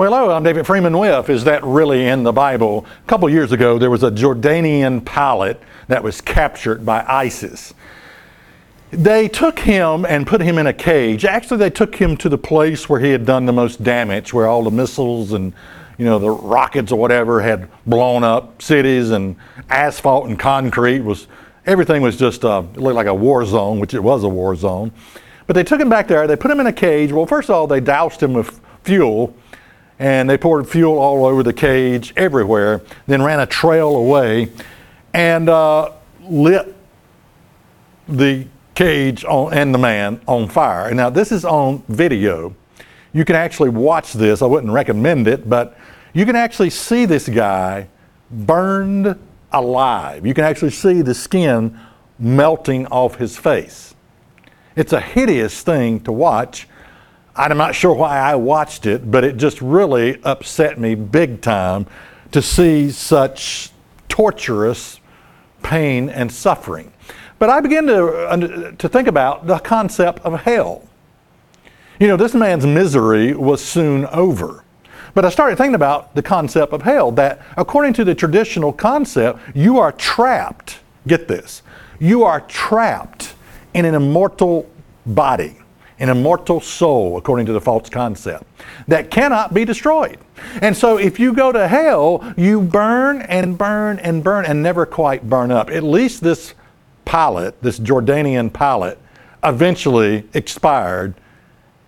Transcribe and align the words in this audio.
Well, 0.00 0.10
hello, 0.14 0.34
I'm 0.34 0.42
David 0.42 0.66
Freeman 0.66 0.96
with 0.96 1.28
Is 1.28 1.44
That 1.44 1.62
Really 1.62 2.06
in 2.06 2.22
the 2.22 2.32
Bible? 2.32 2.86
A 3.04 3.06
couple 3.06 3.28
years 3.28 3.52
ago, 3.52 3.78
there 3.78 3.90
was 3.90 4.02
a 4.02 4.10
Jordanian 4.10 5.04
pilot 5.04 5.60
that 5.88 6.02
was 6.02 6.22
captured 6.22 6.86
by 6.86 7.04
ISIS. 7.06 7.74
They 8.90 9.28
took 9.28 9.58
him 9.58 10.06
and 10.06 10.26
put 10.26 10.40
him 10.40 10.56
in 10.56 10.66
a 10.66 10.72
cage. 10.72 11.26
Actually, 11.26 11.58
they 11.58 11.68
took 11.68 11.96
him 11.96 12.16
to 12.16 12.30
the 12.30 12.38
place 12.38 12.88
where 12.88 12.98
he 12.98 13.10
had 13.10 13.26
done 13.26 13.44
the 13.44 13.52
most 13.52 13.84
damage, 13.84 14.32
where 14.32 14.46
all 14.46 14.62
the 14.62 14.70
missiles 14.70 15.34
and 15.34 15.52
you 15.98 16.06
know 16.06 16.18
the 16.18 16.30
rockets 16.30 16.92
or 16.92 16.98
whatever 16.98 17.42
had 17.42 17.68
blown 17.84 18.24
up 18.24 18.62
cities 18.62 19.10
and 19.10 19.36
asphalt 19.68 20.28
and 20.28 20.38
concrete 20.38 21.00
was 21.00 21.26
everything 21.66 22.00
was 22.00 22.16
just 22.16 22.42
uh, 22.42 22.60
looked 22.76 22.96
like 22.96 23.06
a 23.06 23.14
war 23.14 23.44
zone, 23.44 23.78
which 23.78 23.92
it 23.92 24.02
was 24.02 24.24
a 24.24 24.28
war 24.30 24.56
zone. 24.56 24.92
But 25.46 25.56
they 25.56 25.62
took 25.62 25.78
him 25.78 25.90
back 25.90 26.08
there. 26.08 26.26
They 26.26 26.36
put 26.36 26.50
him 26.50 26.58
in 26.58 26.68
a 26.68 26.72
cage. 26.72 27.12
Well, 27.12 27.26
first 27.26 27.50
of 27.50 27.54
all, 27.54 27.66
they 27.66 27.80
doused 27.80 28.22
him 28.22 28.32
with 28.32 28.62
fuel 28.82 29.34
and 30.00 30.28
they 30.28 30.38
poured 30.38 30.66
fuel 30.66 30.98
all 30.98 31.26
over 31.26 31.42
the 31.42 31.52
cage, 31.52 32.14
everywhere, 32.16 32.80
then 33.06 33.22
ran 33.22 33.38
a 33.38 33.46
trail 33.46 33.94
away 33.94 34.50
and 35.12 35.48
uh, 35.50 35.92
lit 36.22 36.74
the 38.08 38.46
cage 38.74 39.24
on, 39.26 39.52
and 39.52 39.74
the 39.74 39.78
man 39.78 40.18
on 40.26 40.48
fire. 40.48 40.92
Now, 40.94 41.10
this 41.10 41.30
is 41.30 41.44
on 41.44 41.84
video. 41.88 42.56
You 43.12 43.26
can 43.26 43.36
actually 43.36 43.68
watch 43.68 44.14
this. 44.14 44.40
I 44.40 44.46
wouldn't 44.46 44.72
recommend 44.72 45.28
it, 45.28 45.48
but 45.48 45.76
you 46.14 46.24
can 46.24 46.34
actually 46.34 46.70
see 46.70 47.04
this 47.04 47.28
guy 47.28 47.86
burned 48.30 49.18
alive. 49.52 50.24
You 50.24 50.32
can 50.32 50.44
actually 50.44 50.70
see 50.70 51.02
the 51.02 51.14
skin 51.14 51.78
melting 52.18 52.86
off 52.86 53.16
his 53.16 53.36
face. 53.36 53.94
It's 54.76 54.94
a 54.94 55.00
hideous 55.00 55.60
thing 55.60 56.00
to 56.00 56.12
watch. 56.12 56.68
I'm 57.40 57.56
not 57.56 57.74
sure 57.74 57.94
why 57.94 58.18
I 58.18 58.34
watched 58.34 58.84
it, 58.84 59.10
but 59.10 59.24
it 59.24 59.38
just 59.38 59.62
really 59.62 60.22
upset 60.24 60.78
me 60.78 60.94
big 60.94 61.40
time 61.40 61.86
to 62.32 62.42
see 62.42 62.90
such 62.90 63.70
torturous 64.08 65.00
pain 65.62 66.10
and 66.10 66.30
suffering. 66.30 66.92
But 67.38 67.48
I 67.48 67.60
began 67.60 67.86
to, 67.86 68.74
to 68.76 68.88
think 68.90 69.08
about 69.08 69.46
the 69.46 69.58
concept 69.58 70.20
of 70.20 70.38
hell. 70.42 70.86
You 71.98 72.08
know, 72.08 72.18
this 72.18 72.34
man's 72.34 72.66
misery 72.66 73.32
was 73.32 73.64
soon 73.64 74.04
over. 74.06 74.62
But 75.14 75.24
I 75.24 75.30
started 75.30 75.56
thinking 75.56 75.74
about 75.74 76.14
the 76.14 76.22
concept 76.22 76.74
of 76.74 76.82
hell, 76.82 77.10
that 77.12 77.40
according 77.56 77.94
to 77.94 78.04
the 78.04 78.14
traditional 78.14 78.70
concept, 78.70 79.38
you 79.54 79.78
are 79.78 79.92
trapped, 79.92 80.80
get 81.06 81.26
this, 81.26 81.62
you 81.98 82.22
are 82.22 82.42
trapped 82.42 83.34
in 83.72 83.86
an 83.86 83.94
immortal 83.94 84.70
body 85.06 85.56
an 86.00 86.08
immortal 86.08 86.60
soul, 86.60 87.16
according 87.18 87.46
to 87.46 87.52
the 87.52 87.60
false 87.60 87.88
concept, 87.88 88.44
that 88.88 89.10
cannot 89.10 89.54
be 89.54 89.64
destroyed. 89.64 90.18
And 90.62 90.76
so 90.76 90.98
if 90.98 91.20
you 91.20 91.32
go 91.34 91.52
to 91.52 91.68
hell, 91.68 92.34
you 92.36 92.62
burn 92.62 93.22
and 93.22 93.56
burn 93.56 93.98
and 93.98 94.24
burn 94.24 94.46
and 94.46 94.62
never 94.62 94.86
quite 94.86 95.28
burn 95.28 95.50
up. 95.50 95.70
At 95.70 95.82
least 95.82 96.22
this 96.22 96.54
pilot, 97.04 97.60
this 97.62 97.78
Jordanian 97.78 98.52
pilot, 98.52 98.98
eventually 99.44 100.26
expired 100.34 101.14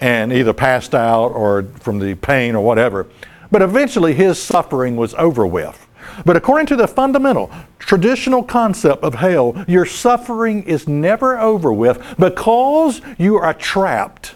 and 0.01 0.33
either 0.33 0.53
passed 0.53 0.95
out 0.95 1.29
or 1.29 1.63
from 1.81 1.99
the 1.99 2.15
pain 2.17 2.55
or 2.55 2.65
whatever. 2.65 3.07
But 3.51 3.63
eventually 3.63 4.15
his 4.15 4.41
suffering 4.41 4.97
was 4.97 5.15
over 5.15 5.47
with. 5.47 5.87
But 6.25 6.37
according 6.37 6.67
to 6.67 6.77
the 6.77 6.87
fundamental 6.87 7.51
traditional 7.79 8.43
concept 8.43 9.03
of 9.03 9.15
hell, 9.15 9.65
your 9.67 9.87
suffering 9.87 10.63
is 10.65 10.89
never 10.89 11.39
over 11.39 11.73
with 11.73 12.03
because 12.19 13.01
you 13.19 13.37
are 13.37 13.55
trapped 13.55 14.35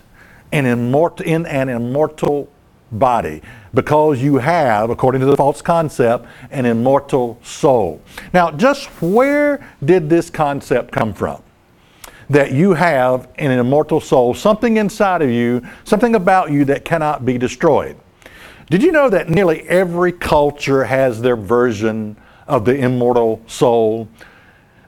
in, 0.52 0.66
immortal, 0.66 1.26
in 1.26 1.46
an 1.46 1.68
immortal 1.68 2.50
body. 2.92 3.42
Because 3.74 4.22
you 4.22 4.36
have, 4.36 4.90
according 4.90 5.20
to 5.20 5.26
the 5.26 5.36
false 5.36 5.60
concept, 5.60 6.26
an 6.50 6.66
immortal 6.66 7.38
soul. 7.42 8.00
Now, 8.32 8.50
just 8.50 8.88
where 9.02 9.66
did 9.84 10.08
this 10.08 10.30
concept 10.30 10.92
come 10.92 11.12
from? 11.12 11.42
That 12.30 12.52
you 12.52 12.74
have 12.74 13.28
an 13.36 13.52
immortal 13.52 14.00
soul, 14.00 14.34
something 14.34 14.78
inside 14.78 15.22
of 15.22 15.30
you, 15.30 15.62
something 15.84 16.14
about 16.14 16.50
you 16.50 16.64
that 16.66 16.84
cannot 16.84 17.24
be 17.24 17.38
destroyed. 17.38 17.96
Did 18.68 18.82
you 18.82 18.90
know 18.90 19.08
that 19.08 19.28
nearly 19.28 19.62
every 19.68 20.10
culture 20.10 20.84
has 20.84 21.22
their 21.22 21.36
version 21.36 22.16
of 22.48 22.64
the 22.64 22.74
immortal 22.74 23.40
soul? 23.46 24.08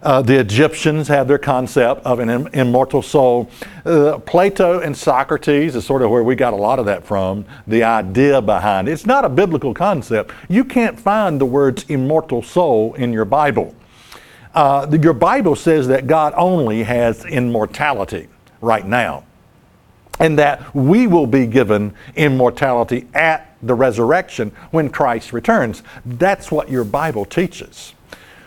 Uh, 0.02 0.20
the 0.20 0.36
Egyptians 0.38 1.06
have 1.06 1.28
their 1.28 1.38
concept 1.38 2.04
of 2.04 2.18
an 2.18 2.28
Im- 2.28 2.46
immortal 2.48 3.02
soul. 3.02 3.48
Uh, 3.84 4.18
Plato 4.18 4.80
and 4.80 4.96
Socrates 4.96 5.76
is 5.76 5.86
sort 5.86 6.02
of 6.02 6.10
where 6.10 6.24
we 6.24 6.34
got 6.34 6.52
a 6.52 6.56
lot 6.56 6.80
of 6.80 6.86
that 6.86 7.04
from, 7.04 7.44
the 7.68 7.84
idea 7.84 8.42
behind 8.42 8.88
it. 8.88 8.92
It's 8.92 9.06
not 9.06 9.24
a 9.24 9.28
biblical 9.28 9.72
concept. 9.74 10.32
You 10.48 10.64
can't 10.64 10.98
find 10.98 11.40
the 11.40 11.46
words 11.46 11.84
immortal 11.88 12.42
soul 12.42 12.94
in 12.94 13.12
your 13.12 13.24
Bible. 13.24 13.76
Uh, 14.54 14.86
the, 14.86 14.98
your 14.98 15.12
Bible 15.12 15.54
says 15.54 15.86
that 15.86 16.08
God 16.08 16.34
only 16.36 16.82
has 16.82 17.24
immortality 17.24 18.26
right 18.60 18.84
now, 18.84 19.22
and 20.18 20.36
that 20.38 20.74
we 20.74 21.06
will 21.06 21.28
be 21.28 21.46
given 21.46 21.94
immortality 22.16 23.06
at 23.14 23.47
the 23.62 23.74
resurrection 23.74 24.52
when 24.70 24.88
Christ 24.90 25.32
returns. 25.32 25.82
That's 26.04 26.50
what 26.50 26.70
your 26.70 26.84
Bible 26.84 27.24
teaches. 27.24 27.94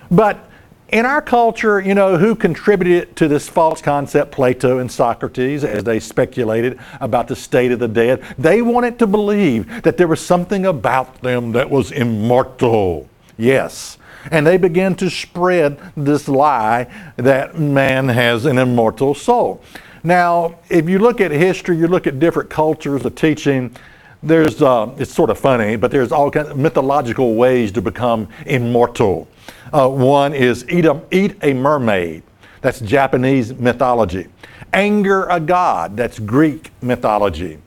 But 0.10 0.48
in 0.90 1.06
our 1.06 1.22
culture, 1.22 1.80
you 1.80 1.96
know, 1.96 2.18
who 2.18 2.36
contributed 2.36 3.16
to 3.16 3.30
this 3.30 3.48
false 3.48 3.82
concept? 3.82 4.32
Plato 4.32 4.80
and 4.80 4.92
Socrates, 4.92 5.64
as 5.64 5.86
they 5.86 6.02
speculated 6.02 6.80
about 7.00 7.30
the 7.30 7.36
state 7.36 7.72
of 7.72 7.80
the 7.80 7.88
dead. 7.88 8.22
They 8.38 8.62
wanted 8.62 9.00
to 9.00 9.08
believe 9.08 9.84
that 9.84 9.96
there 9.96 10.08
was 10.08 10.20
something 10.20 10.66
about 10.66 11.22
them 11.22 11.54
that 11.54 11.70
was 11.70 11.92
immortal. 11.92 13.08
Yes. 13.38 13.98
And 14.30 14.46
they 14.46 14.58
began 14.58 14.96
to 14.96 15.10
spread 15.10 15.80
this 15.96 16.28
lie 16.28 16.88
that 17.16 17.58
man 17.58 18.10
has 18.10 18.46
an 18.46 18.58
immortal 18.58 19.16
soul. 19.16 19.64
Now, 20.04 20.60
if 20.70 20.90
you 20.90 21.00
look 21.00 21.22
at 21.22 21.32
history, 21.32 21.78
you 21.78 21.88
look 21.88 22.06
at 22.06 22.20
different 22.20 22.50
cultures, 22.50 23.04
the 23.04 23.12
teaching, 23.12 23.76
there's 24.24 24.62
uh, 24.62 24.94
it's 24.98 25.14
sort 25.14 25.30
of 25.30 25.40
funny, 25.40 25.76
but 25.76 25.92
there's 25.92 26.12
all 26.12 26.30
kinds 26.30 26.50
of 26.50 26.58
mythological 26.58 27.36
ways 27.36 27.72
to 27.72 27.82
become 27.82 28.28
immortal. 28.46 29.28
Uh, 29.74 29.90
one 29.90 30.34
is 30.34 30.68
eat 30.70 30.86
a, 30.86 31.02
eat 31.12 31.36
a 31.42 31.54
mermaid. 31.54 32.24
That's 32.62 32.80
Japanese 32.80 33.54
mythology. 33.54 34.28
Anger 34.74 35.26
a 35.26 35.40
god. 35.40 35.98
That's 35.98 36.20
Greek 36.20 36.72
mythology. 36.82 37.58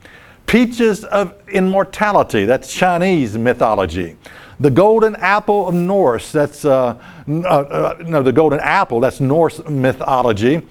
Peaches 0.45 1.03
of 1.05 1.33
immortality. 1.49 2.45
That's 2.45 2.73
Chinese 2.73 3.37
mythology. 3.37 4.15
The 4.59 4.71
golden 4.71 5.15
apple 5.17 5.67
of 5.67 5.75
Norse. 5.75 6.31
That's 6.31 6.63
uh, 6.63 6.97
uh, 7.27 7.41
uh 7.41 8.03
no, 8.05 8.23
the 8.23 8.31
golden 8.31 8.61
apple. 8.61 9.01
That's 9.01 9.19
Norse 9.19 9.59
mythology. 9.67 10.61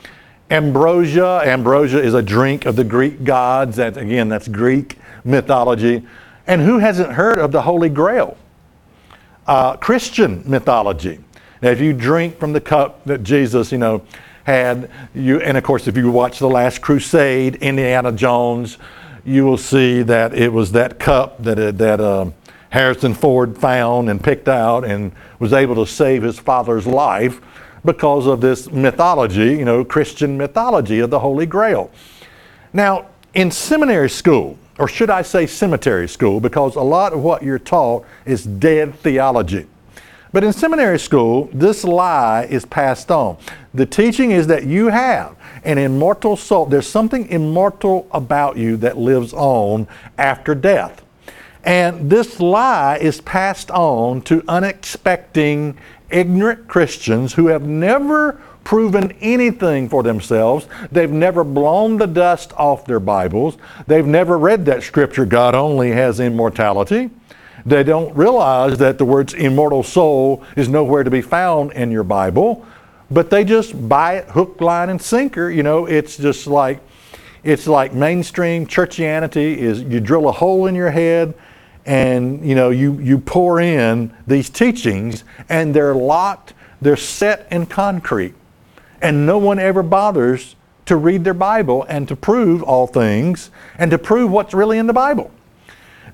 Ambrosia. 0.50 1.42
Ambrosia 1.44 1.98
is 1.98 2.14
a 2.14 2.22
drink 2.22 2.64
of 2.64 2.76
the 2.76 2.84
Greek 2.84 3.24
gods. 3.24 3.76
That 3.76 3.98
again, 3.98 4.30
that's 4.30 4.48
Greek 4.48 4.98
mythology. 5.24 6.06
And 6.46 6.60
who 6.60 6.78
hasn't 6.78 7.12
heard 7.12 7.38
of 7.38 7.52
the 7.52 7.62
Holy 7.62 7.88
Grail? 7.88 8.36
Uh, 9.46 9.76
Christian 9.76 10.42
mythology. 10.46 11.18
Now, 11.62 11.70
if 11.70 11.80
you 11.80 11.92
drink 11.92 12.38
from 12.38 12.52
the 12.52 12.60
cup 12.60 13.04
that 13.04 13.22
Jesus, 13.22 13.72
you 13.72 13.78
know, 13.78 14.02
had, 14.44 14.90
you, 15.14 15.40
and 15.40 15.56
of 15.56 15.64
course, 15.64 15.88
if 15.88 15.96
you 15.96 16.10
watch 16.10 16.38
The 16.38 16.48
Last 16.48 16.82
Crusade, 16.82 17.56
Indiana 17.56 18.12
Jones, 18.12 18.78
you 19.24 19.44
will 19.44 19.56
see 19.56 20.02
that 20.02 20.34
it 20.34 20.52
was 20.52 20.72
that 20.72 20.98
cup 20.98 21.42
that, 21.42 21.58
uh, 21.58 21.72
that 21.72 22.00
uh, 22.00 22.30
Harrison 22.68 23.14
Ford 23.14 23.56
found 23.56 24.10
and 24.10 24.22
picked 24.22 24.48
out 24.48 24.84
and 24.84 25.12
was 25.38 25.52
able 25.52 25.74
to 25.76 25.86
save 25.86 26.22
his 26.22 26.38
father's 26.38 26.86
life 26.86 27.40
because 27.84 28.26
of 28.26 28.40
this 28.40 28.70
mythology, 28.70 29.52
you 29.52 29.64
know, 29.64 29.84
Christian 29.84 30.36
mythology 30.36 31.00
of 31.00 31.10
the 31.10 31.20
Holy 31.20 31.46
Grail. 31.46 31.90
Now, 32.72 33.06
in 33.32 33.50
seminary 33.50 34.10
school, 34.10 34.58
or 34.78 34.88
should 34.88 35.10
I 35.10 35.22
say 35.22 35.46
cemetery 35.46 36.08
school, 36.08 36.40
because 36.40 36.76
a 36.76 36.80
lot 36.82 37.12
of 37.12 37.20
what 37.20 37.42
you're 37.42 37.58
taught 37.58 38.04
is 38.24 38.44
dead 38.44 38.94
theology. 38.96 39.66
But 40.32 40.42
in 40.42 40.52
seminary 40.52 40.98
school, 40.98 41.48
this 41.52 41.84
lie 41.84 42.48
is 42.50 42.64
passed 42.64 43.12
on. 43.12 43.36
The 43.72 43.86
teaching 43.86 44.32
is 44.32 44.48
that 44.48 44.64
you 44.64 44.88
have 44.88 45.36
an 45.62 45.78
immortal 45.78 46.36
soul. 46.36 46.66
There's 46.66 46.88
something 46.88 47.28
immortal 47.28 48.08
about 48.10 48.56
you 48.56 48.76
that 48.78 48.98
lives 48.98 49.32
on 49.32 49.86
after 50.18 50.56
death. 50.56 51.04
And 51.62 52.10
this 52.10 52.40
lie 52.40 52.98
is 53.00 53.20
passed 53.20 53.70
on 53.70 54.22
to 54.22 54.42
unexpecting 54.48 55.78
ignorant 56.10 56.66
Christians 56.66 57.34
who 57.34 57.46
have 57.46 57.62
never 57.62 58.40
proven 58.64 59.12
anything 59.20 59.88
for 59.88 60.02
themselves. 60.02 60.66
They've 60.90 61.10
never 61.10 61.44
blown 61.44 61.98
the 61.98 62.06
dust 62.06 62.52
off 62.54 62.86
their 62.86 63.00
Bibles. 63.00 63.58
They've 63.86 64.06
never 64.06 64.38
read 64.38 64.64
that 64.66 64.82
scripture, 64.82 65.26
God 65.26 65.54
only 65.54 65.92
has 65.92 66.18
immortality. 66.18 67.10
They 67.66 67.82
don't 67.82 68.14
realize 68.14 68.78
that 68.78 68.98
the 68.98 69.04
words 69.04 69.32
immortal 69.32 69.82
soul 69.82 70.44
is 70.56 70.68
nowhere 70.68 71.02
to 71.02 71.10
be 71.10 71.22
found 71.22 71.72
in 71.72 71.90
your 71.90 72.04
Bible, 72.04 72.66
but 73.10 73.30
they 73.30 73.44
just 73.44 73.88
buy 73.88 74.16
it 74.16 74.28
hook, 74.28 74.60
line, 74.60 74.90
and 74.90 75.00
sinker. 75.00 75.50
You 75.50 75.62
know, 75.62 75.86
it's 75.86 76.16
just 76.16 76.46
like 76.46 76.80
it's 77.42 77.66
like 77.66 77.92
mainstream 77.92 78.66
churchianity 78.66 79.56
is 79.56 79.82
you 79.82 80.00
drill 80.00 80.28
a 80.28 80.32
hole 80.32 80.66
in 80.66 80.74
your 80.74 80.90
head 80.90 81.34
and 81.86 82.46
you 82.46 82.54
know 82.54 82.70
you, 82.70 82.98
you 83.00 83.18
pour 83.18 83.60
in 83.60 84.14
these 84.26 84.48
teachings 84.48 85.24
and 85.48 85.74
they're 85.74 85.94
locked, 85.94 86.54
they're 86.80 86.96
set 86.96 87.46
in 87.50 87.66
concrete. 87.66 88.34
And 89.04 89.26
no 89.26 89.36
one 89.36 89.58
ever 89.58 89.82
bothers 89.82 90.56
to 90.86 90.96
read 90.96 91.24
their 91.24 91.34
Bible 91.34 91.84
and 91.90 92.08
to 92.08 92.16
prove 92.16 92.62
all 92.62 92.86
things 92.86 93.50
and 93.78 93.90
to 93.90 93.98
prove 93.98 94.30
what's 94.30 94.54
really 94.54 94.78
in 94.78 94.86
the 94.86 94.94
Bible. 94.94 95.30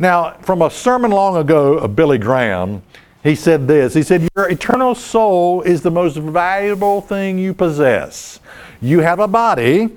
Now, 0.00 0.32
from 0.42 0.60
a 0.60 0.70
sermon 0.70 1.12
long 1.12 1.37
ago 1.37 1.75
of 1.75 1.94
Billy 1.94 2.19
Graham, 2.19 2.82
he 3.22 3.37
said 3.37 3.69
this 3.69 3.94
He 3.94 4.02
said, 4.02 4.28
Your 4.34 4.50
eternal 4.50 4.96
soul 4.96 5.62
is 5.62 5.82
the 5.82 5.90
most 5.92 6.16
valuable 6.16 7.00
thing 7.00 7.38
you 7.38 7.54
possess. 7.54 8.40
You 8.81 8.98
have 9.00 9.20
a 9.20 9.28
body, 9.28 9.90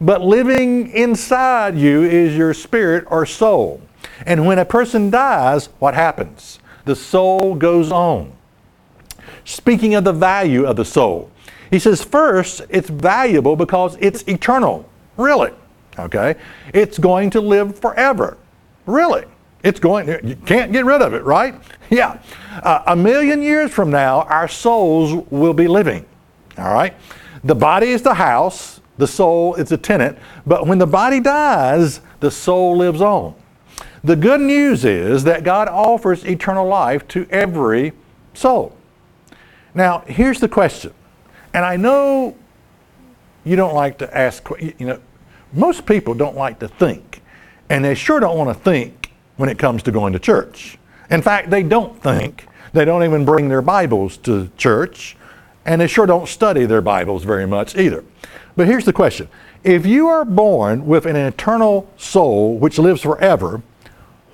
but 0.00 0.20
living 0.20 0.90
inside 0.90 1.76
you 1.76 2.02
is 2.02 2.36
your 2.36 2.52
spirit 2.52 3.04
or 3.08 3.26
soul. 3.26 3.80
And 4.26 4.44
when 4.44 4.58
a 4.58 4.64
person 4.64 5.08
dies, 5.08 5.66
what 5.78 5.94
happens? 5.94 6.58
The 6.84 6.96
soul 6.96 7.54
goes 7.54 7.92
on. 7.92 8.32
Speaking 9.44 9.94
of 9.94 10.02
the 10.02 10.12
value 10.12 10.64
of 10.64 10.74
the 10.74 10.84
soul, 10.84 11.30
he 11.70 11.78
says, 11.78 12.02
first, 12.02 12.62
it's 12.68 12.88
valuable 12.88 13.56
because 13.56 13.96
it's 14.00 14.22
eternal. 14.22 14.88
Really. 15.16 15.52
Okay? 15.98 16.34
It's 16.74 16.98
going 16.98 17.30
to 17.30 17.40
live 17.40 17.78
forever. 17.78 18.36
Really. 18.86 19.24
It's 19.62 19.78
going, 19.78 20.08
you 20.26 20.36
can't 20.46 20.72
get 20.72 20.84
rid 20.84 21.02
of 21.02 21.14
it, 21.14 21.24
right? 21.24 21.54
Yeah. 21.90 22.22
Uh, 22.62 22.84
a 22.86 22.94
million 22.94 23.42
years 23.42 23.72
from 23.72 23.90
now, 23.90 24.22
our 24.22 24.46
souls 24.46 25.26
will 25.28 25.52
be 25.52 25.66
living. 25.66 26.06
All 26.56 26.72
right? 26.72 26.94
The 27.42 27.56
body 27.56 27.88
is 27.88 28.02
the 28.02 28.14
house, 28.14 28.80
the 28.96 29.08
soul 29.08 29.56
is 29.56 29.72
a 29.72 29.76
tenant, 29.76 30.16
but 30.46 30.68
when 30.68 30.78
the 30.78 30.86
body 30.86 31.18
dies, 31.18 32.00
the 32.20 32.30
soul 32.30 32.76
lives 32.76 33.00
on. 33.00 33.34
The 34.04 34.14
good 34.14 34.40
news 34.40 34.84
is 34.84 35.24
that 35.24 35.42
God 35.42 35.66
offers 35.66 36.24
eternal 36.24 36.68
life 36.68 37.08
to 37.08 37.26
every 37.28 37.92
soul. 38.34 38.76
Now, 39.74 40.04
here's 40.06 40.38
the 40.38 40.48
question 40.48 40.92
and 41.52 41.64
I 41.64 41.76
know 41.76 42.36
you 43.44 43.56
don't 43.56 43.74
like 43.74 43.98
to 43.98 44.16
ask, 44.16 44.48
you 44.60 44.74
know, 44.86 45.00
most 45.52 45.86
people 45.86 46.14
don't 46.14 46.36
like 46.36 46.58
to 46.60 46.68
think, 46.68 47.22
and 47.68 47.84
they 47.84 47.94
sure 47.94 48.20
don't 48.20 48.36
want 48.36 48.56
to 48.56 48.64
think 48.64 49.12
when 49.36 49.48
it 49.48 49.58
comes 49.58 49.82
to 49.84 49.92
going 49.92 50.12
to 50.12 50.18
church. 50.18 50.78
In 51.10 51.22
fact, 51.22 51.50
they 51.50 51.62
don't 51.62 52.00
think. 52.02 52.46
They 52.72 52.84
don't 52.84 53.02
even 53.02 53.24
bring 53.24 53.48
their 53.48 53.62
Bibles 53.62 54.16
to 54.18 54.50
church, 54.56 55.16
and 55.64 55.80
they 55.80 55.88
sure 55.88 56.06
don't 56.06 56.28
study 56.28 56.66
their 56.66 56.80
Bibles 56.80 57.24
very 57.24 57.46
much 57.46 57.76
either. 57.76 58.04
But 58.56 58.68
here's 58.68 58.84
the 58.84 58.92
question 58.92 59.28
If 59.64 59.86
you 59.86 60.06
are 60.06 60.24
born 60.24 60.86
with 60.86 61.06
an 61.06 61.16
eternal 61.16 61.90
soul 61.96 62.58
which 62.58 62.78
lives 62.78 63.02
forever, 63.02 63.62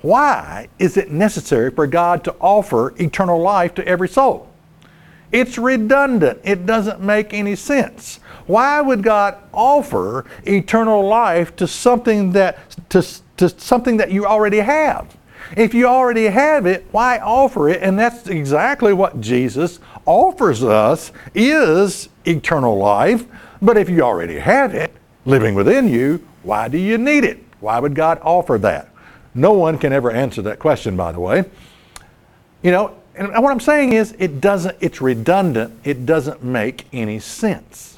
why 0.01 0.69
is 0.77 0.97
it 0.97 1.11
necessary 1.11 1.71
for 1.71 1.87
God 1.87 2.23
to 2.25 2.35
offer 2.39 2.93
eternal 2.97 3.41
life 3.41 3.73
to 3.75 3.87
every 3.87 4.07
soul? 4.07 4.47
It's 5.31 5.57
redundant. 5.57 6.39
It 6.43 6.65
doesn't 6.65 7.01
make 7.01 7.33
any 7.33 7.55
sense. 7.55 8.19
Why 8.45 8.79
would 8.79 9.03
God 9.03 9.37
offer 9.53 10.25
eternal 10.45 11.05
life 11.05 11.55
to 11.57 11.67
something 11.67 12.31
that 12.31 12.57
to, 12.89 13.05
to 13.37 13.49
something 13.49 13.97
that 13.97 14.11
you 14.11 14.25
already 14.25 14.59
have? 14.59 15.15
If 15.55 15.73
you 15.73 15.85
already 15.85 16.25
have 16.25 16.65
it, 16.65 16.85
why 16.91 17.19
offer 17.19 17.69
it? 17.69 17.81
And 17.81 17.97
that's 17.97 18.27
exactly 18.27 18.93
what 18.93 19.21
Jesus 19.21 19.79
offers 20.05 20.63
us 20.63 21.11
is 21.33 22.09
eternal 22.25 22.77
life. 22.77 23.25
But 23.61 23.77
if 23.77 23.89
you 23.89 24.01
already 24.01 24.39
have 24.39 24.73
it 24.73 24.93
living 25.25 25.55
within 25.55 25.87
you, 25.89 26.25
why 26.43 26.67
do 26.67 26.77
you 26.77 26.97
need 26.97 27.23
it? 27.23 27.43
Why 27.59 27.79
would 27.79 27.95
God 27.95 28.19
offer 28.21 28.57
that? 28.59 28.89
No 29.33 29.53
one 29.53 29.77
can 29.77 29.93
ever 29.93 30.11
answer 30.11 30.41
that 30.43 30.59
question, 30.59 30.95
by 30.95 31.11
the 31.11 31.19
way. 31.19 31.45
You 32.61 32.71
know, 32.71 32.96
and 33.17 33.43
what 33.43 33.51
I'm 33.51 33.59
saying 33.59 33.93
is, 33.93 34.15
it 34.19 34.41
doesn't, 34.41 34.77
it's 34.79 35.01
redundant. 35.01 35.79
It 35.83 36.05
doesn't 36.05 36.43
make 36.43 36.85
any 36.93 37.19
sense. 37.19 37.97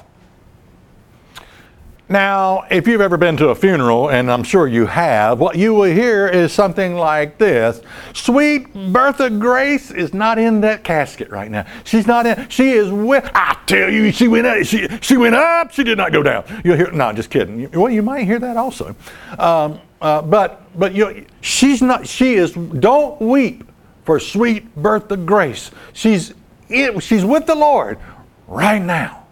Now, 2.10 2.64
if 2.72 2.88
you've 2.88 3.00
ever 3.00 3.16
been 3.16 3.36
to 3.36 3.50
a 3.50 3.54
funeral, 3.54 4.10
and 4.10 4.32
I'm 4.32 4.42
sure 4.42 4.66
you 4.66 4.84
have, 4.86 5.38
what 5.38 5.54
you 5.54 5.74
will 5.74 5.84
hear 5.84 6.26
is 6.26 6.52
something 6.52 6.96
like 6.96 7.38
this 7.38 7.82
Sweet 8.14 8.74
Bertha 8.92 9.30
Grace 9.30 9.92
is 9.92 10.12
not 10.12 10.36
in 10.36 10.60
that 10.62 10.82
casket 10.82 11.30
right 11.30 11.48
now. 11.48 11.64
She's 11.84 12.08
not 12.08 12.26
in, 12.26 12.48
she 12.48 12.70
is 12.70 12.90
with, 12.90 13.30
I 13.32 13.56
tell 13.66 13.88
you, 13.88 14.10
she 14.10 14.26
went 14.26 14.48
up, 14.48 14.64
she, 14.64 14.88
she 15.00 15.16
went 15.16 15.36
up, 15.36 15.70
she 15.70 15.84
did 15.84 15.98
not 15.98 16.10
go 16.10 16.24
down. 16.24 16.44
You'll 16.64 16.76
hear, 16.76 16.90
no, 16.90 17.12
just 17.12 17.30
kidding. 17.30 17.70
Well, 17.70 17.92
you 17.92 18.02
might 18.02 18.24
hear 18.24 18.40
that 18.40 18.56
also. 18.56 18.96
Um, 19.38 19.80
uh, 20.02 20.20
but 20.20 20.62
but 20.76 20.94
you, 20.94 21.26
she's 21.42 21.80
not, 21.80 22.08
she 22.08 22.34
is, 22.34 22.52
don't 22.54 23.20
weep 23.20 23.69
for 24.04 24.20
sweet 24.20 24.74
Bertha 24.76 25.16
Grace. 25.16 25.70
She's, 25.92 26.34
in, 26.68 27.00
she's 27.00 27.24
with 27.24 27.46
the 27.46 27.54
Lord 27.54 27.98
right 28.46 28.82
now. 28.82 29.26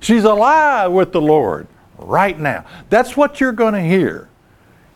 She's 0.00 0.24
alive 0.24 0.92
with 0.92 1.12
the 1.12 1.20
Lord 1.20 1.66
right 1.98 2.38
now. 2.38 2.64
That's 2.88 3.16
what 3.16 3.40
you're 3.40 3.52
going 3.52 3.74
to 3.74 3.82
hear 3.82 4.28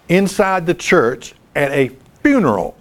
inside 0.08 0.66
the 0.66 0.74
church 0.74 1.34
at 1.54 1.70
a 1.70 1.90
funeral. 2.22 2.76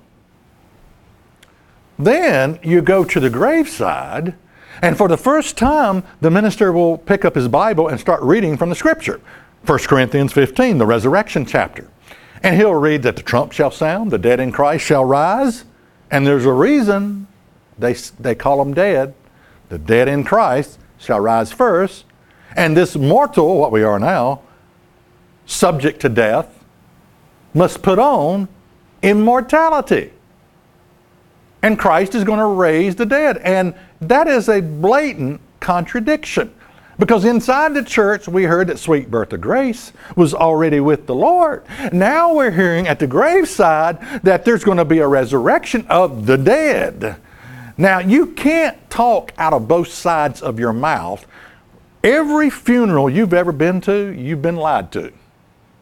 Then 2.00 2.60
you 2.64 2.82
go 2.82 3.04
to 3.04 3.20
the 3.20 3.30
graveside, 3.30 4.34
and 4.82 4.98
for 4.98 5.08
the 5.08 5.18
first 5.18 5.58
time, 5.58 6.04
the 6.22 6.32
minister 6.32 6.72
will 6.72 6.98
pick 6.98 7.24
up 7.24 7.36
his 7.36 7.48
Bible 7.48 7.88
and 7.88 8.00
start 8.00 8.22
reading 8.22 8.58
from 8.58 8.70
the 8.70 8.76
scripture. 8.76 9.22
1 9.66 9.80
Corinthians 9.80 10.34
15, 10.34 10.78
the 10.78 10.86
resurrection 10.86 11.46
chapter. 11.46 11.90
And 12.42 12.58
he'll 12.58 12.74
read 12.74 13.04
that 13.04 13.16
the 13.16 13.22
trump 13.22 13.54
shall 13.54 13.72
sound, 13.72 14.12
the 14.12 14.18
dead 14.18 14.40
in 14.40 14.52
Christ 14.52 14.86
shall 14.86 15.06
rise, 15.06 15.64
and 16.14 16.28
there's 16.28 16.46
a 16.46 16.54
reason 16.54 17.26
they, 17.80 17.94
they 18.20 18.36
call 18.36 18.64
them 18.64 18.76
dead. 18.76 19.16
The 19.70 19.80
dead 19.80 20.08
in 20.08 20.24
Christ 20.24 20.78
shall 21.00 21.20
rise 21.20 21.52
first. 21.52 22.06
And 22.56 22.78
this 22.78 22.96
mortal, 22.96 23.58
what 23.58 23.72
we 23.72 23.82
are 23.82 23.98
now, 23.98 24.42
subject 25.48 26.02
to 26.02 26.10
death, 26.10 26.64
must 27.56 27.82
put 27.82 27.98
on 27.98 28.48
immortality. 29.02 30.12
And 31.64 31.80
Christ 31.80 32.14
is 32.14 32.24
going 32.24 32.38
to 32.38 32.46
raise 32.46 32.96
the 32.96 33.08
dead. 33.08 33.40
And 33.40 33.74
that 34.00 34.28
is 34.28 34.50
a 34.50 34.62
blatant 34.62 35.42
contradiction. 35.62 36.54
Because 37.00 37.26
inside 37.26 37.74
the 37.74 37.84
church, 37.84 38.28
we 38.28 38.44
heard 38.44 38.68
that 38.68 38.78
sweet 38.78 39.10
Bertha 39.10 39.38
Grace 39.38 39.94
was 40.16 40.34
already 40.34 40.80
with 40.80 41.08
the 41.08 41.16
Lord. 41.16 41.64
Now 41.92 42.34
we're 42.34 42.52
hearing 42.52 42.88
at 42.88 43.00
the 43.00 43.08
graveside 43.08 44.00
that 44.24 44.46
there's 44.46 44.64
going 44.64 44.78
to 44.78 44.86
be 44.86 45.00
a 45.00 45.08
resurrection 45.08 45.88
of 45.88 46.28
the 46.28 46.38
dead. 46.38 47.18
Now, 47.78 47.98
you 48.00 48.28
can't 48.28 48.78
talk 48.92 49.34
out 49.38 49.54
of 49.54 49.68
both 49.68 49.88
sides 49.88 50.42
of 50.42 50.60
your 50.60 50.74
mouth. 50.74 51.26
Every 52.04 52.50
funeral 52.52 53.10
you've 53.10 53.34
ever 53.34 53.52
been 53.52 53.82
to, 53.82 54.12
you've 54.12 54.42
been 54.44 54.58
lied 54.58 54.92
to. 54.92 55.12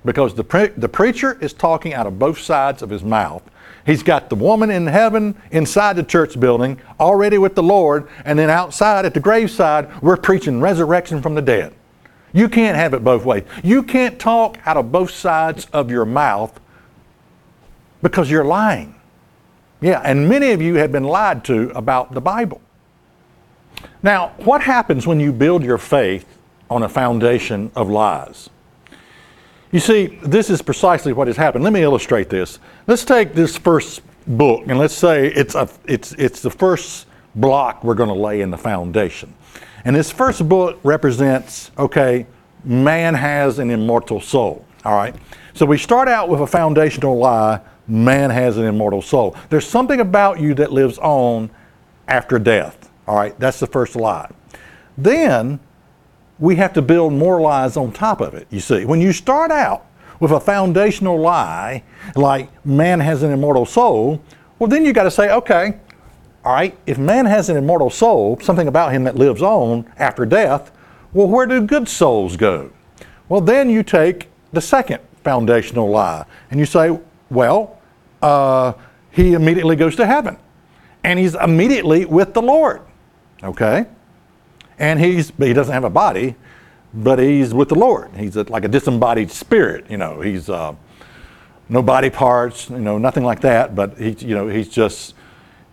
Because 0.06 0.34
the, 0.34 0.44
pre- 0.44 0.70
the 0.70 0.88
preacher 0.88 1.38
is 1.42 1.52
talking 1.52 1.94
out 1.94 2.08
of 2.08 2.18
both 2.18 2.40
sides 2.40 2.82
of 2.82 2.90
his 2.90 3.04
mouth. 3.04 3.44
He's 3.86 4.04
got 4.04 4.30
the 4.30 4.36
woman 4.36 4.70
in 4.70 4.88
heaven 4.88 5.40
inside 5.52 5.96
the 5.96 6.04
church 6.04 6.40
building, 6.40 6.80
already 7.00 7.38
with 7.38 7.56
the 7.56 7.64
Lord, 7.64 8.08
and 8.26 8.38
then 8.38 8.50
outside 8.50 9.06
at 9.06 9.14
the 9.14 9.20
graveside, 9.20 10.02
we're 10.02 10.18
preaching 10.18 10.62
resurrection 10.62 11.22
from 11.22 11.36
the 11.36 11.42
dead. 11.42 11.74
You 12.34 12.48
can't 12.48 12.78
have 12.78 12.94
it 12.94 13.04
both 13.04 13.26
ways. 13.26 13.44
You 13.64 13.84
can't 13.84 14.20
talk 14.20 14.58
out 14.66 14.78
of 14.78 14.92
both 14.92 15.12
sides 15.12 15.68
of 15.74 15.92
your 15.92 16.06
mouth 16.06 16.60
because 18.02 18.30
you're 18.30 18.46
lying. 18.46 18.96
Yeah, 19.82 20.02
and 20.04 20.30
many 20.30 20.52
of 20.52 20.62
you 20.62 20.76
have 20.76 20.92
been 20.92 21.04
lied 21.04 21.44
to 21.46 21.72
about 21.72 22.14
the 22.14 22.22
Bible. 22.22 22.62
Now, 24.04 24.30
what 24.38 24.62
happens 24.62 25.08
when 25.08 25.20
you 25.20 25.34
build 25.34 25.64
your 25.64 25.80
faith 25.80 26.26
on 26.70 26.84
a 26.84 26.90
foundation 26.90 27.72
of 27.76 27.90
lies? 27.90 28.50
You 29.72 29.80
see, 29.80 30.08
this 30.22 30.50
is 30.50 30.62
precisely 30.62 31.14
what 31.14 31.28
has 31.28 31.38
happened. 31.38 31.64
Let 31.64 31.74
me 31.74 31.82
illustrate 31.82 32.30
this. 32.30 32.60
Let's 32.88 33.06
take 33.06 33.34
this 33.34 33.58
first 33.58 34.02
book 34.28 34.64
and 34.68 34.78
let's 34.78 34.94
say 34.94 35.28
it's, 35.28 35.56
a, 35.56 35.70
it's, 35.86 36.14
it's 36.14 36.42
the 36.42 36.52
first 36.52 37.08
block 37.36 37.84
we're 37.84 37.96
going 37.96 38.10
to 38.10 38.16
lay 38.16 38.42
in 38.42 38.52
the 38.52 38.58
foundation. 38.58 39.34
And 39.86 39.96
this 39.96 40.12
first 40.12 40.48
book 40.48 40.80
represents, 40.84 41.72
okay, 41.78 42.26
man 42.64 43.14
has 43.14 43.60
an 43.60 43.72
immortal 43.72 44.20
soul. 44.20 44.66
All 44.84 44.96
right? 44.96 45.16
So 45.54 45.66
we 45.66 45.78
start 45.78 46.08
out 46.08 46.30
with 46.30 46.42
a 46.42 46.48
foundational 46.48 47.18
lie 47.18 47.62
man 47.92 48.30
has 48.30 48.58
an 48.58 48.66
immortal 48.66 49.02
soul. 49.02 49.36
There's 49.50 49.68
something 49.68 50.00
about 50.00 50.40
you 50.40 50.54
that 50.56 50.72
lives 50.72 50.98
on 51.00 51.50
after 52.08 52.40
death. 52.40 52.90
All 53.08 53.16
right, 53.16 53.38
that's 53.40 53.60
the 53.60 53.68
first 53.68 53.96
lie. 53.96 54.32
Then 54.98 55.60
we 56.42 56.56
have 56.58 56.74
to 56.74 56.82
build 56.82 57.14
more 57.14 57.40
lies 57.40 57.78
on 57.78 57.94
top 57.94 58.20
of 58.20 58.34
it. 58.34 58.48
You 58.50 58.60
see, 58.60 58.84
when 58.84 59.00
you 59.00 59.14
start 59.14 59.52
out 59.52 59.86
with 60.20 60.32
a 60.32 60.40
foundational 60.40 61.18
lie, 61.20 61.84
like 62.16 62.50
man 62.66 63.00
has 63.00 63.24
an 63.24 63.32
immortal 63.32 63.66
soul, 63.66 64.22
well, 64.60 64.68
then 64.68 64.84
you 64.84 64.92
got 64.92 65.04
to 65.04 65.12
say, 65.12 65.32
okay, 65.32 65.78
all 66.44 66.54
right, 66.54 66.76
if 66.88 66.98
man 66.98 67.26
has 67.28 67.50
an 67.50 67.58
immortal 67.58 67.92
soul, 67.92 68.40
something 68.42 68.68
about 68.68 68.92
him 68.92 69.04
that 69.04 69.16
lives 69.16 69.44
on 69.44 69.90
after 69.98 70.26
death, 70.26 70.72
well, 71.14 71.28
where 71.28 71.46
do 71.46 71.62
good 71.62 71.88
souls 71.88 72.36
go? 72.36 72.72
Well, 73.30 73.42
then 73.42 73.70
you 73.70 73.84
take 73.84 74.28
the 74.52 74.62
second 74.62 75.00
foundational 75.24 75.90
lie 75.90 76.26
and 76.50 76.60
you 76.60 76.66
say, 76.66 77.00
well, 77.30 77.80
uh, 78.24 78.74
he 79.12 79.34
immediately 79.34 79.76
goes 79.76 79.96
to 79.98 80.08
heaven 80.08 80.38
and 81.04 81.20
he's 81.20 81.36
immediately 81.36 82.06
with 82.06 82.34
the 82.34 82.42
Lord. 82.42 82.82
Okay? 83.44 83.86
And 84.82 85.00
he's, 85.00 85.32
he 85.38 85.54
doesn't 85.54 85.72
have 85.72 85.84
a 85.84 85.92
body, 85.92 86.34
but 86.92 87.20
he's 87.20 87.54
with 87.54 87.70
the 87.70 87.76
Lord. 87.76 88.10
He's 88.18 88.36
a, 88.36 88.42
like 88.46 88.66
a 88.66 88.68
disembodied 88.68 89.30
spirit, 89.30 89.86
you 89.92 89.98
know. 89.98 90.22
He's 90.22 90.50
uh, 90.50 90.74
no 91.70 91.84
body 91.84 92.10
parts, 92.10 92.68
you 92.68 92.80
know, 92.80 92.98
nothing 92.98 93.24
like 93.24 93.42
that, 93.42 93.76
but 93.76 93.96
he's, 94.00 94.24
you 94.24 94.34
know, 94.34 94.48
he's 94.48 94.68
just, 94.68 95.14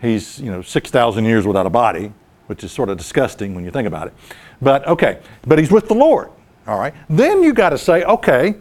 he's, 0.03 0.39
you 0.39 0.51
know, 0.51 0.61
6,000 0.61 1.25
years 1.25 1.47
without 1.47 1.65
a 1.65 1.71
body, 1.71 2.13
which 2.49 2.63
is 2.63 2.71
sort 2.71 2.91
of 2.91 2.99
disgusting 2.99 3.55
when 3.55 3.65
you 3.65 3.71
think 3.71 3.89
about 3.89 4.09
it. 4.09 4.15
But 4.61 4.87
okay, 4.87 5.21
but 5.47 5.59
he's 5.59 5.73
with 5.73 5.89
the 5.89 5.95
Lord. 5.95 6.29
All 6.67 6.79
right. 6.79 6.93
Then 7.09 7.43
you 7.43 7.55
got 7.55 7.71
to 7.71 7.79
say, 7.79 8.05
okay, 8.05 8.57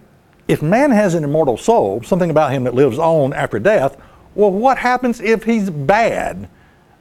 if 0.48 0.62
man 0.62 0.92
has 0.92 1.14
an 1.14 1.26
immortal 1.26 1.58
soul, 1.58 2.02
something 2.04 2.30
about 2.30 2.54
him 2.54 2.64
that 2.64 2.74
lives 2.74 2.98
on 2.98 3.34
after 3.34 3.60
death, 3.60 3.98
well, 4.34 4.52
what 4.52 4.78
happens 4.78 5.20
if 5.20 5.44
he's 5.44 5.70
bad? 5.70 6.48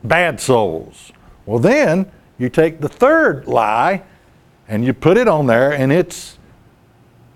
Bad 0.03 0.41
souls. 0.41 1.12
Well, 1.45 1.61
then 1.61 2.11
you 2.38 2.49
take 2.49 2.81
the 2.81 2.88
third 2.88 3.47
lie 3.47 4.02
and 4.69 4.85
you 4.85 4.93
put 4.93 5.16
it 5.16 5.28
on 5.28 5.47
there, 5.47 5.73
and 5.73 5.93
it's 5.93 6.38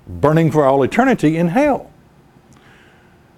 burning 0.08 0.50
for 0.50 0.64
all 0.64 0.82
eternity 0.82 1.36
in 1.36 1.48
hell. 1.48 1.90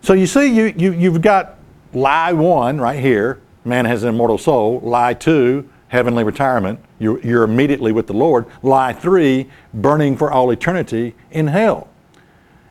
So 0.00 0.14
you 0.14 0.26
see, 0.26 0.46
you, 0.46 0.72
you, 0.76 0.92
you've 0.92 1.20
got 1.20 1.58
lie 1.92 2.32
one 2.32 2.80
right 2.80 2.98
here 2.98 3.42
man 3.64 3.84
has 3.84 4.02
an 4.02 4.10
immortal 4.10 4.38
soul. 4.38 4.80
Lie 4.80 5.14
two, 5.14 5.68
heavenly 5.88 6.24
retirement. 6.24 6.80
You're, 6.98 7.20
you're 7.20 7.44
immediately 7.44 7.92
with 7.92 8.06
the 8.06 8.12
Lord. 8.12 8.46
Lie 8.62 8.92
three, 8.92 9.48
burning 9.74 10.16
for 10.16 10.30
all 10.32 10.50
eternity 10.50 11.14
in 11.30 11.48
hell. 11.48 11.88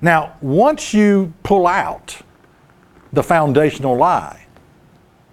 Now, 0.02 0.36
once 0.42 0.94
you 0.94 1.34
pull 1.44 1.68
out 1.68 2.22
the 3.14 3.24
foundational 3.24 3.98
lie, 3.98 4.48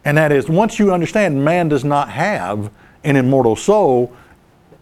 and 0.04 0.16
that 0.16 0.32
is 0.32 0.48
once 0.48 0.78
you 0.78 0.92
understand 0.92 1.44
man 1.44 1.68
does 1.68 1.84
not 1.84 2.10
have 2.10 2.70
an 3.04 3.16
immortal 3.16 3.56
soul, 3.56 4.14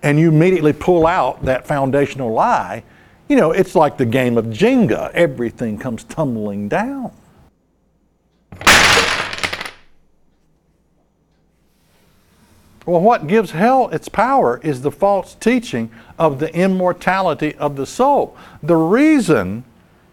and 0.02 0.18
you 0.18 0.28
immediately 0.28 0.72
pull 0.72 1.06
out 1.06 1.44
that 1.44 1.66
foundational 1.66 2.32
lie, 2.32 2.82
you 3.28 3.36
know, 3.36 3.52
it's 3.52 3.74
like 3.74 3.96
the 3.96 4.06
game 4.06 4.38
of 4.38 4.46
Jenga. 4.46 5.10
Everything 5.12 5.78
comes 5.78 6.04
tumbling 6.04 6.68
down. 6.68 7.12
Well, 12.86 13.00
what 13.00 13.26
gives 13.26 13.50
hell 13.50 13.88
its 13.88 14.08
power 14.08 14.60
is 14.62 14.82
the 14.82 14.92
false 14.92 15.34
teaching 15.34 15.90
of 16.20 16.38
the 16.38 16.54
immortality 16.54 17.56
of 17.56 17.74
the 17.74 17.84
soul. 17.84 18.36
The 18.62 18.76
reason 18.76 19.64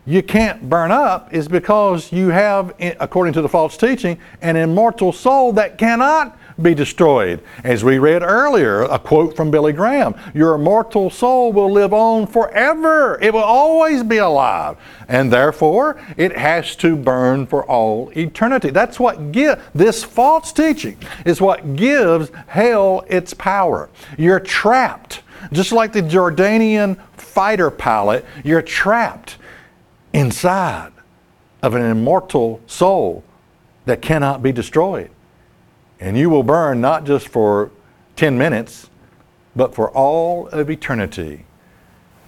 you 0.07 0.24
can't 0.24 0.67
burn 0.69 0.91
up 0.91 1.31
is 1.31 1.48
because 1.48 2.12
you 2.12 2.29
have, 2.29 2.74
according 3.00 3.33
to 3.33 3.43
the 3.43 3.50
false 3.50 3.77
teaching, 3.77 4.17
an 4.41 4.55
immortal 4.55 5.13
soul 5.13 5.53
that 5.53 5.77
cannot 5.77 6.36
be 6.62 6.74
destroyed. 6.75 7.41
As 7.63 7.83
we 7.83 7.98
read 7.98 8.22
earlier, 8.22 8.83
a 8.83 9.00
quote 9.00 9.36
from 9.36 9.51
Billy 9.51 9.74
Graham 9.74 10.15
Your 10.33 10.55
immortal 10.55 11.10
soul 11.10 11.51
will 11.51 11.72
live 11.72 11.93
on 11.93 12.27
forever, 12.27 13.19
it 13.22 13.33
will 13.33 13.41
always 13.41 14.03
be 14.03 14.17
alive, 14.17 14.77
and 15.07 15.31
therefore 15.31 16.01
it 16.17 16.38
has 16.38 16.75
to 16.77 16.95
burn 16.95 17.48
for 17.48 17.65
all 17.65 18.12
eternity. 18.15 18.69
That's 18.69 19.00
what 19.00 19.31
give, 19.31 19.63
this 19.74 20.03
false 20.03 20.51
teaching 20.51 20.98
is 21.25 21.41
what 21.41 21.75
gives 21.75 22.31
hell 22.48 23.05
its 23.07 23.33
power. 23.33 23.89
You're 24.17 24.39
trapped. 24.39 25.22
Just 25.51 25.74
like 25.74 25.91
the 25.91 26.01
Jordanian 26.01 26.98
fighter 27.17 27.69
pilot, 27.69 28.25
you're 28.43 28.62
trapped 28.62 29.38
inside 30.13 30.91
of 31.62 31.75
an 31.75 31.81
immortal 31.81 32.62
soul 32.67 33.24
that 33.86 34.01
cannot 34.01 34.43
be 34.43 34.51
destroyed. 34.51 35.10
And 36.03 36.17
you 36.17 36.29
will 36.29 36.43
burn 36.43 36.81
not 36.81 37.05
just 37.05 37.29
for 37.29 37.72
10 38.17 38.38
minutes, 38.38 38.89
but 39.55 39.74
for 39.74 39.89
all 39.91 40.50
of 40.50 40.69
eternity. 40.69 41.45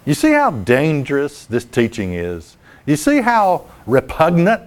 You 0.06 0.14
see 0.14 0.32
how 0.32 0.50
dangerous 0.50 1.44
this 1.44 1.66
teaching 1.66 2.14
is? 2.14 2.56
You 2.86 2.96
see 2.96 3.20
how 3.20 3.66
repugnant 3.86 4.62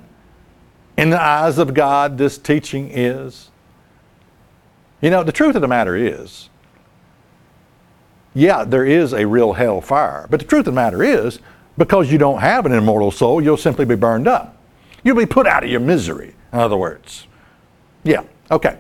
in 0.96 1.10
the 1.10 1.20
eyes 1.20 1.58
of 1.58 1.74
God 1.74 2.20
this 2.20 2.38
teaching 2.38 2.92
is? 2.92 3.50
You 5.02 5.10
know, 5.10 5.24
the 5.24 5.32
truth 5.32 5.56
of 5.56 5.64
the 5.64 5.68
matter 5.68 5.96
is, 5.96 6.50
yeah, 8.36 8.64
there 8.64 8.86
is 8.86 9.12
a 9.12 9.26
real 9.26 9.54
hell 9.54 9.82
fire. 9.82 10.28
But 10.30 10.42
the 10.42 10.46
truth 10.46 10.60
of 10.60 10.66
the 10.66 10.72
matter 10.74 11.02
is, 11.02 11.40
because 11.80 12.12
you 12.12 12.20
don't 12.20 12.42
have 12.42 12.68
an 12.68 12.74
immortal 12.74 13.10
soul, 13.10 13.42
you'll 13.42 13.58
simply 13.58 13.86
be 13.86 13.96
burned 13.96 14.28
up. 14.28 14.56
You'll 15.04 15.18
be 15.18 15.26
put 15.26 15.48
out 15.48 15.64
of 15.64 15.70
your 15.72 15.80
misery, 15.80 16.36
in 16.54 16.60
other 16.60 16.78
words. 16.78 17.26
Yeah, 18.04 18.22
okay. 18.52 18.78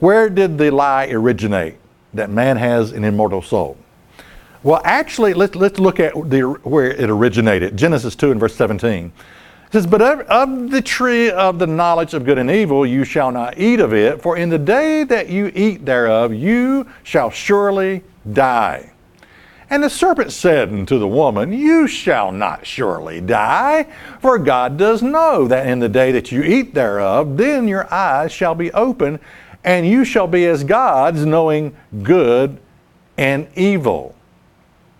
Where 0.00 0.30
did 0.30 0.56
the 0.56 0.70
lie 0.70 1.08
originate 1.08 1.76
that 2.14 2.30
man 2.30 2.56
has 2.56 2.92
an 2.92 3.04
immortal 3.04 3.42
soul? 3.42 3.76
Well, 4.62 4.80
actually, 4.84 5.34
let's, 5.34 5.54
let's 5.54 5.78
look 5.78 6.00
at 6.00 6.14
the, 6.14 6.40
where 6.62 6.90
it 6.90 7.08
originated. 7.08 7.76
Genesis 7.76 8.16
2 8.16 8.32
and 8.32 8.40
verse 8.40 8.54
17. 8.54 9.06
It 9.06 9.72
says, 9.72 9.86
But 9.86 10.02
of, 10.02 10.20
of 10.20 10.70
the 10.70 10.82
tree 10.82 11.30
of 11.30 11.58
the 11.58 11.66
knowledge 11.66 12.14
of 12.14 12.24
good 12.24 12.38
and 12.38 12.50
evil 12.50 12.84
you 12.84 13.04
shall 13.04 13.30
not 13.30 13.58
eat 13.58 13.78
of 13.78 13.92
it, 13.92 14.20
for 14.20 14.36
in 14.36 14.48
the 14.48 14.58
day 14.58 15.04
that 15.04 15.28
you 15.28 15.52
eat 15.54 15.84
thereof 15.84 16.32
you 16.34 16.86
shall 17.02 17.30
surely 17.30 18.02
die. 18.32 18.92
And 19.70 19.84
the 19.84 19.90
serpent 19.90 20.32
said 20.32 20.70
unto 20.70 20.98
the 20.98 21.06
woman, 21.06 21.52
You 21.52 21.86
shall 21.86 22.32
not 22.32 22.66
surely 22.66 23.20
die, 23.20 23.86
for 24.20 24.38
God 24.38 24.76
does 24.76 25.00
know 25.00 25.46
that 25.46 25.66
in 25.66 25.78
the 25.78 25.88
day 25.88 26.10
that 26.10 26.32
you 26.32 26.42
eat 26.42 26.74
thereof, 26.74 27.36
then 27.36 27.68
your 27.68 27.92
eyes 27.94 28.32
shall 28.32 28.56
be 28.56 28.72
open, 28.72 29.20
and 29.64 29.86
you 29.86 30.04
shall 30.04 30.26
be 30.26 30.46
as 30.46 30.64
gods, 30.64 31.24
knowing 31.24 31.76
good 32.02 32.58
and 33.16 33.48
evil. 33.56 34.14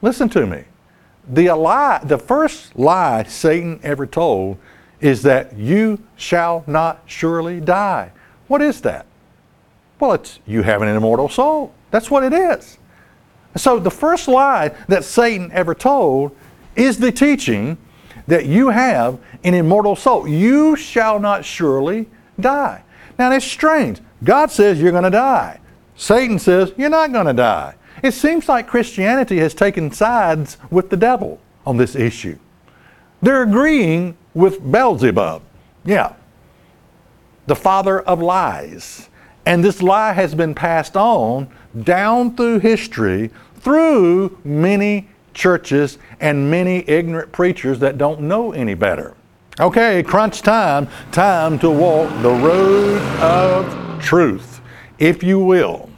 Listen 0.03 0.29
to 0.31 0.47
me. 0.47 0.65
The 1.29 1.51
lie, 1.51 2.01
the 2.05 2.19
first 2.19 2.77
lie 2.77 3.23
Satan 3.25 3.81
ever 3.83 4.07
told 4.07 4.59
is 5.01 5.23
that 5.23 5.57
you 5.57 6.03
shall 6.17 6.65
not 6.67 7.03
surely 7.07 7.61
die. 7.61 8.13
What 8.49 8.61
is 8.61 8.81
that? 8.83 9.07
Well, 9.99 10.13
it's 10.13 10.41
you 10.47 10.63
have 10.63 10.83
an 10.83 10.89
immortal 10.89 11.29
soul. 11.29 11.73
That's 11.91 12.11
what 12.11 12.25
it 12.25 12.33
is. 12.33 12.79
So 13.57 13.79
the 13.79 13.91
first 13.91 14.29
lie 14.29 14.69
that 14.89 15.05
Satan 15.05 15.51
ever 15.53 15.75
told 15.75 16.37
is 16.77 16.99
the 16.99 17.13
teaching 17.13 17.79
that 18.27 18.47
you 18.47 18.69
have 18.69 19.19
an 19.45 19.55
immortal 19.55 19.97
soul. 19.97 20.27
You 20.27 20.77
shall 20.77 21.19
not 21.19 21.45
surely 21.45 22.09
die. 22.39 22.83
Now 23.19 23.31
that's 23.31 23.45
strange. 23.45 24.01
God 24.23 24.51
says 24.51 24.81
you're 24.81 24.93
going 24.93 25.05
to 25.05 25.11
die. 25.11 25.61
Satan 25.97 26.39
says 26.39 26.73
you're 26.77 26.91
not 26.91 27.13
going 27.13 27.27
to 27.27 27.33
die. 27.33 27.75
It 28.03 28.13
seems 28.13 28.49
like 28.49 28.67
Christianity 28.67 29.39
has 29.39 29.55
taken 29.55 29.93
sides 29.93 30.57
with 30.71 30.91
the 30.91 30.97
devil 30.97 31.41
on 31.67 31.77
this 31.77 31.95
issue. 31.95 32.39
They're 33.23 33.43
agreeing 33.43 34.17
with 34.35 34.71
Beelzebub. 34.71 35.43
Yeah. 35.85 36.15
The 37.47 37.57
father 37.57 38.01
of 38.01 38.21
lies. 38.21 39.09
And 39.45 39.65
this 39.65 39.83
lie 39.83 40.13
has 40.13 40.35
been 40.35 40.55
passed 40.55 40.97
on 40.97 41.51
down 41.83 42.37
through 42.37 42.61
history 42.61 43.31
through 43.57 44.39
many 44.45 45.09
churches 45.35 45.99
and 46.21 46.51
many 46.51 46.89
ignorant 46.89 47.33
preachers 47.33 47.79
that 47.81 47.99
don't 47.99 48.23
know 48.23 48.53
any 48.53 48.75
better. 48.75 49.15
Okay, 49.59 50.03
crunch 50.03 50.43
time. 50.43 50.89
Time 51.13 51.59
to 51.59 51.71
walk 51.71 52.11
the 52.23 52.31
road 52.31 53.01
of 53.21 53.90
truth, 54.01 54.61
if 54.99 55.23
you 55.23 55.39
will. 55.39 55.91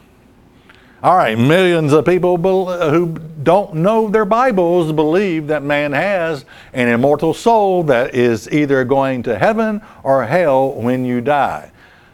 All 1.03 1.17
right, 1.17 1.37
millions 1.37 1.93
of 1.93 2.05
people 2.05 2.37
who 2.91 3.19
don't 3.43 3.75
know 3.75 4.09
their 4.09 4.25
Bibles 4.25 4.93
believe 4.93 5.49
that 5.49 5.65
man 5.65 5.93
has 5.93 6.45
an 6.73 6.87
immortal 6.87 7.35
soul 7.35 7.83
that 7.85 8.15
is 8.15 8.49
either 8.53 8.85
going 8.85 9.25
to 9.25 9.37
heaven 9.37 9.83
or 10.05 10.25
hell 10.25 10.73
when 10.75 11.05
you 11.05 11.21
die. 11.21 11.72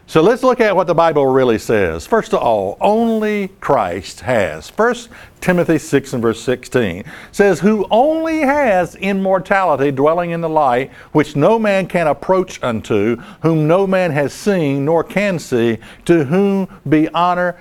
So 0.08 0.22
let's 0.22 0.42
look 0.42 0.58
at 0.62 0.74
what 0.74 0.86
the 0.86 0.94
Bible 0.94 1.26
really 1.26 1.58
says. 1.58 2.06
First 2.06 2.32
of 2.32 2.40
all, 2.40 2.78
only 2.80 3.48
Christ 3.60 4.20
has. 4.20 4.70
1 4.70 4.94
Timothy 5.42 5.76
6 5.76 6.14
and 6.14 6.22
verse 6.22 6.40
16 6.40 7.04
says, 7.30 7.60
Who 7.60 7.86
only 7.90 8.38
has 8.38 8.94
immortality 8.94 9.90
dwelling 9.90 10.30
in 10.30 10.40
the 10.40 10.48
light, 10.48 10.90
which 11.12 11.36
no 11.36 11.58
man 11.58 11.86
can 11.86 12.06
approach 12.06 12.58
unto, 12.62 13.16
whom 13.42 13.68
no 13.68 13.86
man 13.86 14.10
has 14.12 14.32
seen 14.32 14.86
nor 14.86 15.04
can 15.04 15.38
see, 15.38 15.76
to 16.06 16.24
whom 16.24 16.68
be 16.88 17.10
honor 17.10 17.60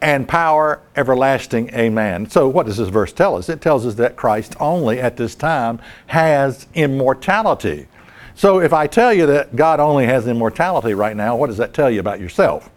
and 0.00 0.26
power 0.26 0.80
everlasting. 0.96 1.72
Amen. 1.74 2.28
So, 2.28 2.48
what 2.48 2.66
does 2.66 2.78
this 2.78 2.88
verse 2.88 3.12
tell 3.12 3.36
us? 3.36 3.48
It 3.48 3.60
tells 3.60 3.86
us 3.86 3.94
that 3.94 4.16
Christ 4.16 4.56
only 4.58 5.00
at 5.00 5.16
this 5.16 5.36
time 5.36 5.78
has 6.08 6.66
immortality. 6.74 7.86
So, 8.34 8.60
if 8.60 8.72
I 8.72 8.86
tell 8.86 9.12
you 9.12 9.26
that 9.26 9.54
God 9.56 9.78
only 9.80 10.06
has 10.06 10.26
immortality 10.26 10.94
right 10.94 11.16
now, 11.16 11.36
what 11.36 11.48
does 11.48 11.58
that 11.58 11.74
tell 11.74 11.90
you 11.90 12.00
about 12.00 12.20
yourself? 12.20 12.70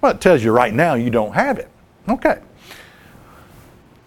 Well, 0.00 0.12
it 0.12 0.20
tells 0.20 0.42
you 0.42 0.52
right 0.52 0.74
now 0.74 0.94
you 0.94 1.10
don't 1.10 1.34
have 1.34 1.58
it. 1.58 1.68
Okay. 2.08 2.40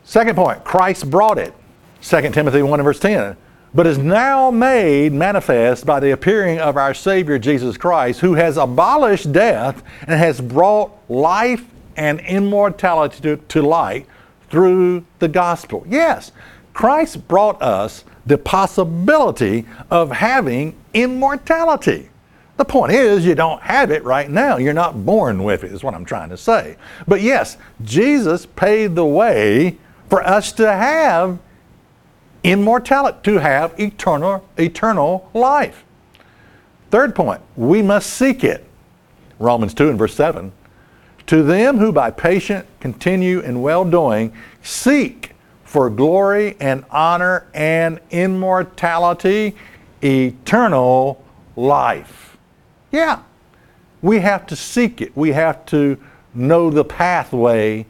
Second 0.04 0.36
point 0.36 0.64
Christ 0.64 1.10
brought 1.10 1.38
it. 1.38 1.54
2 2.02 2.30
Timothy 2.32 2.62
1 2.62 2.80
and 2.80 2.86
verse 2.86 3.00
10 3.00 3.38
but 3.74 3.88
is 3.88 3.98
now 3.98 4.52
made 4.52 5.14
manifest 5.14 5.86
by 5.86 6.00
the 6.00 6.12
appearing 6.12 6.60
of 6.60 6.76
our 6.76 6.94
Savior 6.94 7.40
Jesus 7.40 7.78
Christ, 7.78 8.20
who 8.20 8.34
has 8.34 8.58
abolished 8.58 9.32
death 9.32 9.82
and 10.02 10.20
has 10.20 10.42
brought 10.42 10.92
life 11.10 11.64
and 11.96 12.20
immortality 12.22 13.22
to, 13.22 13.38
to 13.38 13.62
light 13.62 14.08
through 14.50 15.06
the 15.20 15.28
gospel. 15.28 15.86
Yes, 15.88 16.32
Christ 16.74 17.28
brought 17.28 17.62
us 17.62 18.04
the 18.26 18.38
possibility 18.38 19.66
of 19.90 20.12
having 20.12 20.76
immortality. 20.94 22.10
The 22.58 22.66
point 22.66 22.92
is, 22.92 23.26
you 23.26 23.34
don't 23.34 23.62
have 23.62 23.90
it 23.90 24.04
right 24.04 24.30
now. 24.30 24.58
You're 24.58 24.74
not 24.74 25.06
born 25.06 25.44
with 25.44 25.64
it, 25.64 25.72
is 25.72 25.84
what 25.84 25.96
I'm 25.96 26.06
trying 26.06 26.30
to 26.30 26.38
say. 26.38 26.76
But 27.08 27.22
yes, 27.22 27.58
Jesus 27.84 28.46
paid 28.46 28.96
the 28.96 29.06
way 29.06 29.78
for 30.10 30.22
us 30.22 30.52
to 30.54 30.72
have 30.72 31.40
immortality, 32.44 33.18
to 33.24 33.40
have 33.40 33.80
eternal, 33.80 34.48
eternal 34.58 35.30
life. 35.34 35.84
Third 36.92 37.16
point, 37.16 37.42
we 37.56 37.82
must 37.82 38.12
seek 38.12 38.44
it. 38.44 38.66
Romans 39.40 39.74
2 39.74 39.90
and 39.90 39.98
verse 39.98 40.14
7. 40.14 40.52
To 41.28 41.44
them 41.44 41.78
who 41.78 41.92
by 41.92 42.12
patient 42.12 42.68
continue 42.80 43.40
in 43.40 43.62
well 43.62 43.86
doing 43.86 44.34
seek 44.62 45.31
for 45.72 45.90
glory 45.90 46.58
and 46.60 46.84
honor 46.92 47.48
and 47.54 47.98
immortality, 48.10 49.56
eternal 50.04 51.24
life. 51.56 52.36
Yeah, 52.92 53.22
we 54.02 54.20
have 54.20 54.46
to 54.48 54.58
seek 54.58 55.00
it. 55.00 55.16
We 55.16 55.32
have 55.32 55.66
to 55.68 55.98
know 56.34 56.70
the 56.72 56.84
pathway 56.84 57.86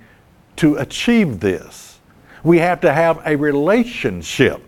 to 0.57 0.75
achieve 0.75 1.39
this. 1.39 2.00
We 2.43 2.59
have 2.59 2.81
to 2.81 2.93
have 2.93 3.19
a 3.25 3.35
relationship 3.35 4.61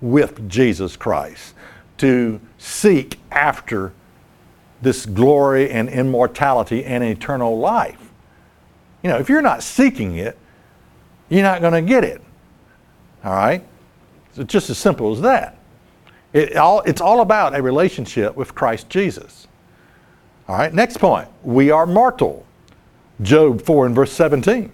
with 0.00 0.48
Jesus 0.48 0.96
Christ 0.96 1.54
to 1.98 2.40
seek 2.58 3.20
after 3.30 3.92
this 4.82 5.06
glory 5.06 5.70
and 5.70 5.88
immortality 5.88 6.84
and 6.84 7.04
eternal 7.04 7.60
life. 7.60 8.10
You 9.04 9.10
know, 9.10 9.18
if 9.18 9.28
you're 9.28 9.40
not 9.40 9.62
seeking 9.62 10.16
it, 10.16 10.36
you're 11.28 11.44
not 11.44 11.60
going 11.60 11.74
to 11.74 11.88
get 11.88 12.02
it. 12.02 12.22
All 13.26 13.32
right? 13.32 13.64
It's 14.36 14.52
just 14.52 14.70
as 14.70 14.78
simple 14.78 15.12
as 15.12 15.20
that. 15.22 15.58
It 16.32 16.56
all, 16.56 16.82
it's 16.82 17.00
all 17.00 17.20
about 17.22 17.56
a 17.56 17.62
relationship 17.62 18.36
with 18.36 18.54
Christ 18.54 18.88
Jesus. 18.88 19.48
All 20.48 20.56
right, 20.56 20.72
next 20.72 20.98
point. 20.98 21.28
We 21.42 21.72
are 21.72 21.86
mortal. 21.86 22.46
Job 23.20 23.62
4 23.62 23.86
and 23.86 23.94
verse 23.94 24.12
17. 24.12 24.70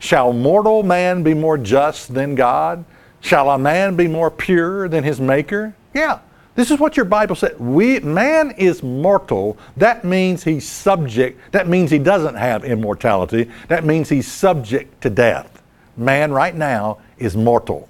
Shall 0.00 0.34
mortal 0.34 0.82
man 0.82 1.22
be 1.22 1.32
more 1.32 1.56
just 1.56 2.12
than 2.12 2.34
God? 2.34 2.84
Shall 3.20 3.48
a 3.50 3.58
man 3.58 3.96
be 3.96 4.06
more 4.06 4.30
pure 4.30 4.86
than 4.86 5.02
his 5.02 5.18
maker? 5.18 5.74
Yeah. 5.94 6.18
This 6.56 6.70
is 6.70 6.78
what 6.78 6.96
your 6.96 7.06
Bible 7.06 7.36
said. 7.36 7.58
We, 7.58 8.00
man 8.00 8.50
is 8.58 8.82
mortal. 8.82 9.56
That 9.78 10.04
means 10.04 10.44
he's 10.44 10.68
subject. 10.68 11.52
That 11.52 11.68
means 11.68 11.90
he 11.90 11.98
doesn't 11.98 12.34
have 12.34 12.64
immortality. 12.64 13.50
That 13.68 13.84
means 13.84 14.10
he's 14.10 14.30
subject 14.30 15.00
to 15.00 15.10
death. 15.10 15.62
Man 15.96 16.32
right 16.32 16.54
now 16.54 16.98
is 17.16 17.34
mortal. 17.34 17.88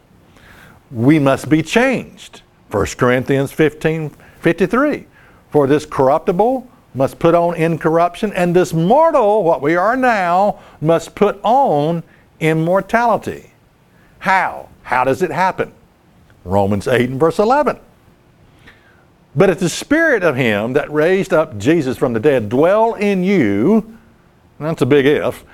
We 0.94 1.18
must 1.18 1.48
be 1.48 1.60
changed. 1.60 2.42
1 2.70 2.86
Corinthians 2.96 3.50
15 3.50 4.10
53. 4.40 5.06
For 5.50 5.66
this 5.66 5.84
corruptible 5.84 6.68
must 6.94 7.18
put 7.18 7.34
on 7.34 7.56
incorruption, 7.56 8.32
and 8.32 8.54
this 8.54 8.72
mortal, 8.72 9.42
what 9.42 9.60
we 9.60 9.74
are 9.74 9.96
now, 9.96 10.60
must 10.80 11.16
put 11.16 11.40
on 11.42 12.04
immortality. 12.38 13.50
How? 14.20 14.68
How 14.84 15.02
does 15.02 15.20
it 15.20 15.32
happen? 15.32 15.72
Romans 16.44 16.86
8 16.86 17.10
and 17.10 17.20
verse 17.20 17.38
11. 17.40 17.80
But 19.34 19.50
if 19.50 19.58
the 19.58 19.68
spirit 19.68 20.22
of 20.22 20.36
him 20.36 20.74
that 20.74 20.92
raised 20.92 21.32
up 21.32 21.58
Jesus 21.58 21.98
from 21.98 22.12
the 22.12 22.20
dead 22.20 22.48
dwell 22.48 22.94
in 22.94 23.24
you, 23.24 23.98
that's 24.60 24.82
a 24.82 24.86
big 24.86 25.06
if, 25.06 25.44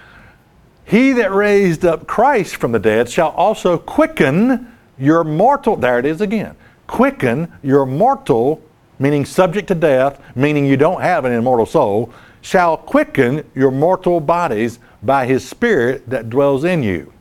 he 0.85 1.13
that 1.13 1.33
raised 1.33 1.87
up 1.87 2.07
Christ 2.07 2.57
from 2.57 2.73
the 2.73 2.79
dead 2.79 3.09
shall 3.09 3.31
also 3.31 3.79
quicken 3.79 4.71
your 5.01 5.25
mortal, 5.25 5.77
there 5.77 5.99
it 5.99 6.05
is 6.05 6.21
again, 6.21 6.55
quicken 6.87 7.53
your 7.63 7.87
mortal 7.87 8.63
meaning 9.01 9.25
subject 9.25 9.67
to 9.69 9.75
death, 9.75 10.21
meaning 10.37 10.65
you 10.67 10.77
don't 10.77 11.01
have 11.01 11.25
an 11.25 11.33
immortal 11.33 11.67
soul, 11.67 12.13
shall 12.43 12.77
quicken 12.77 13.43
your 13.55 13.71
mortal 13.71 14.21
bodies 14.21 14.79
by 15.03 15.27
his 15.27 15.47
Spirit 15.47 16.09
that 16.09 16.31
dwells 16.31 16.63
in 16.63 16.83
you. 16.83 17.13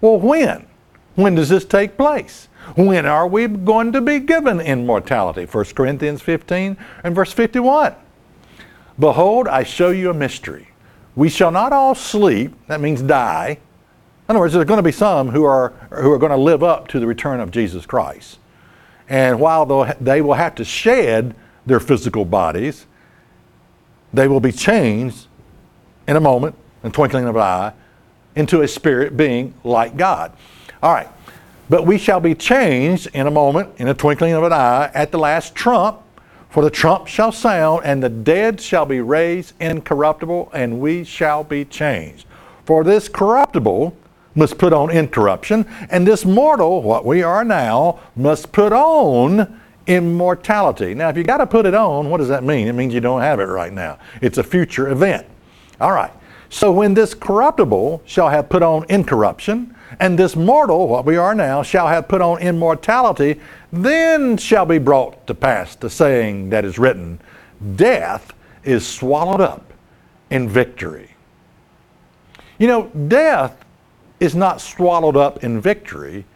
Well, 0.00 0.20
when? 0.20 0.66
When 1.14 1.34
does 1.34 1.48
this 1.48 1.64
take 1.64 1.96
place? 1.96 2.48
When 2.76 3.06
are 3.06 3.26
we 3.26 3.48
going 3.48 3.92
to 3.92 4.00
be 4.00 4.20
given 4.20 4.60
immortality? 4.60 5.46
1 5.46 5.64
Corinthians 5.74 6.22
15 6.22 6.76
and 7.02 7.14
verse 7.14 7.32
51. 7.32 7.94
Behold, 8.98 9.48
I 9.48 9.62
show 9.62 9.90
you 9.90 10.10
a 10.10 10.14
mystery. 10.14 10.68
We 11.16 11.30
shall 11.30 11.50
not 11.50 11.72
all 11.72 11.94
sleep, 11.94 12.52
that 12.68 12.80
means 12.80 13.02
die. 13.02 13.58
In 14.30 14.36
other 14.36 14.42
words, 14.42 14.52
there 14.52 14.62
are 14.62 14.64
going 14.64 14.78
to 14.78 14.84
be 14.84 14.92
some 14.92 15.30
who 15.30 15.42
are, 15.42 15.70
who 15.90 16.12
are 16.12 16.18
going 16.18 16.30
to 16.30 16.36
live 16.36 16.62
up 16.62 16.86
to 16.86 17.00
the 17.00 17.06
return 17.08 17.40
of 17.40 17.50
Jesus 17.50 17.84
Christ. 17.84 18.38
And 19.08 19.40
while 19.40 19.66
they 20.00 20.22
will 20.22 20.34
have 20.34 20.54
to 20.54 20.64
shed 20.64 21.34
their 21.66 21.80
physical 21.80 22.24
bodies, 22.24 22.86
they 24.14 24.28
will 24.28 24.38
be 24.38 24.52
changed 24.52 25.26
in 26.06 26.14
a 26.14 26.20
moment, 26.20 26.54
in 26.84 26.92
twinkling 26.92 27.24
of 27.24 27.34
an 27.34 27.42
eye, 27.42 27.72
into 28.36 28.62
a 28.62 28.68
spirit 28.68 29.16
being 29.16 29.52
like 29.64 29.96
God. 29.96 30.30
All 30.80 30.94
right. 30.94 31.08
But 31.68 31.84
we 31.84 31.98
shall 31.98 32.20
be 32.20 32.36
changed 32.36 33.08
in 33.12 33.26
a 33.26 33.32
moment, 33.32 33.70
in 33.78 33.88
a 33.88 33.94
twinkling 33.94 34.34
of 34.34 34.44
an 34.44 34.52
eye, 34.52 34.92
at 34.94 35.10
the 35.10 35.18
last 35.18 35.56
trump. 35.56 36.02
For 36.50 36.62
the 36.62 36.70
trump 36.70 37.08
shall 37.08 37.32
sound, 37.32 37.82
and 37.84 38.00
the 38.00 38.08
dead 38.08 38.60
shall 38.60 38.86
be 38.86 39.00
raised 39.00 39.54
incorruptible, 39.60 40.50
and 40.54 40.78
we 40.78 41.02
shall 41.02 41.42
be 41.42 41.64
changed. 41.64 42.26
For 42.64 42.84
this 42.84 43.08
corruptible 43.08 43.96
must 44.34 44.58
put 44.58 44.72
on 44.72 44.90
incorruption, 44.90 45.66
and 45.90 46.06
this 46.06 46.24
mortal, 46.24 46.82
what 46.82 47.04
we 47.04 47.22
are 47.22 47.44
now, 47.44 48.00
must 48.16 48.52
put 48.52 48.72
on 48.72 49.60
immortality. 49.86 50.94
Now, 50.94 51.08
if 51.08 51.16
you 51.16 51.24
got 51.24 51.38
to 51.38 51.46
put 51.46 51.66
it 51.66 51.74
on, 51.74 52.10
what 52.10 52.18
does 52.18 52.28
that 52.28 52.44
mean? 52.44 52.68
It 52.68 52.74
means 52.74 52.94
you 52.94 53.00
don't 53.00 53.22
have 53.22 53.40
it 53.40 53.44
right 53.44 53.72
now. 53.72 53.98
It's 54.20 54.38
a 54.38 54.44
future 54.44 54.88
event. 54.88 55.26
All 55.80 55.92
right. 55.92 56.12
So 56.48 56.72
when 56.72 56.94
this 56.94 57.14
corruptible 57.14 58.02
shall 58.04 58.28
have 58.28 58.48
put 58.48 58.62
on 58.62 58.84
incorruption, 58.88 59.74
and 59.98 60.18
this 60.18 60.36
mortal, 60.36 60.88
what 60.88 61.04
we 61.04 61.16
are 61.16 61.34
now, 61.34 61.62
shall 61.62 61.88
have 61.88 62.08
put 62.08 62.20
on 62.20 62.38
immortality, 62.38 63.40
then 63.72 64.36
shall 64.36 64.66
be 64.66 64.78
brought 64.78 65.26
to 65.26 65.34
pass 65.34 65.74
the 65.74 65.90
saying 65.90 66.50
that 66.50 66.64
is 66.64 66.78
written, 66.78 67.20
Death 67.76 68.32
is 68.64 68.86
swallowed 68.86 69.40
up 69.40 69.72
in 70.30 70.48
victory. 70.48 71.10
You 72.58 72.68
know, 72.68 72.88
death 73.08 73.64
is 74.20 74.34
not 74.34 74.60
swallowed 74.60 75.16
up 75.16 75.42
in 75.42 75.60
victory 75.60 76.26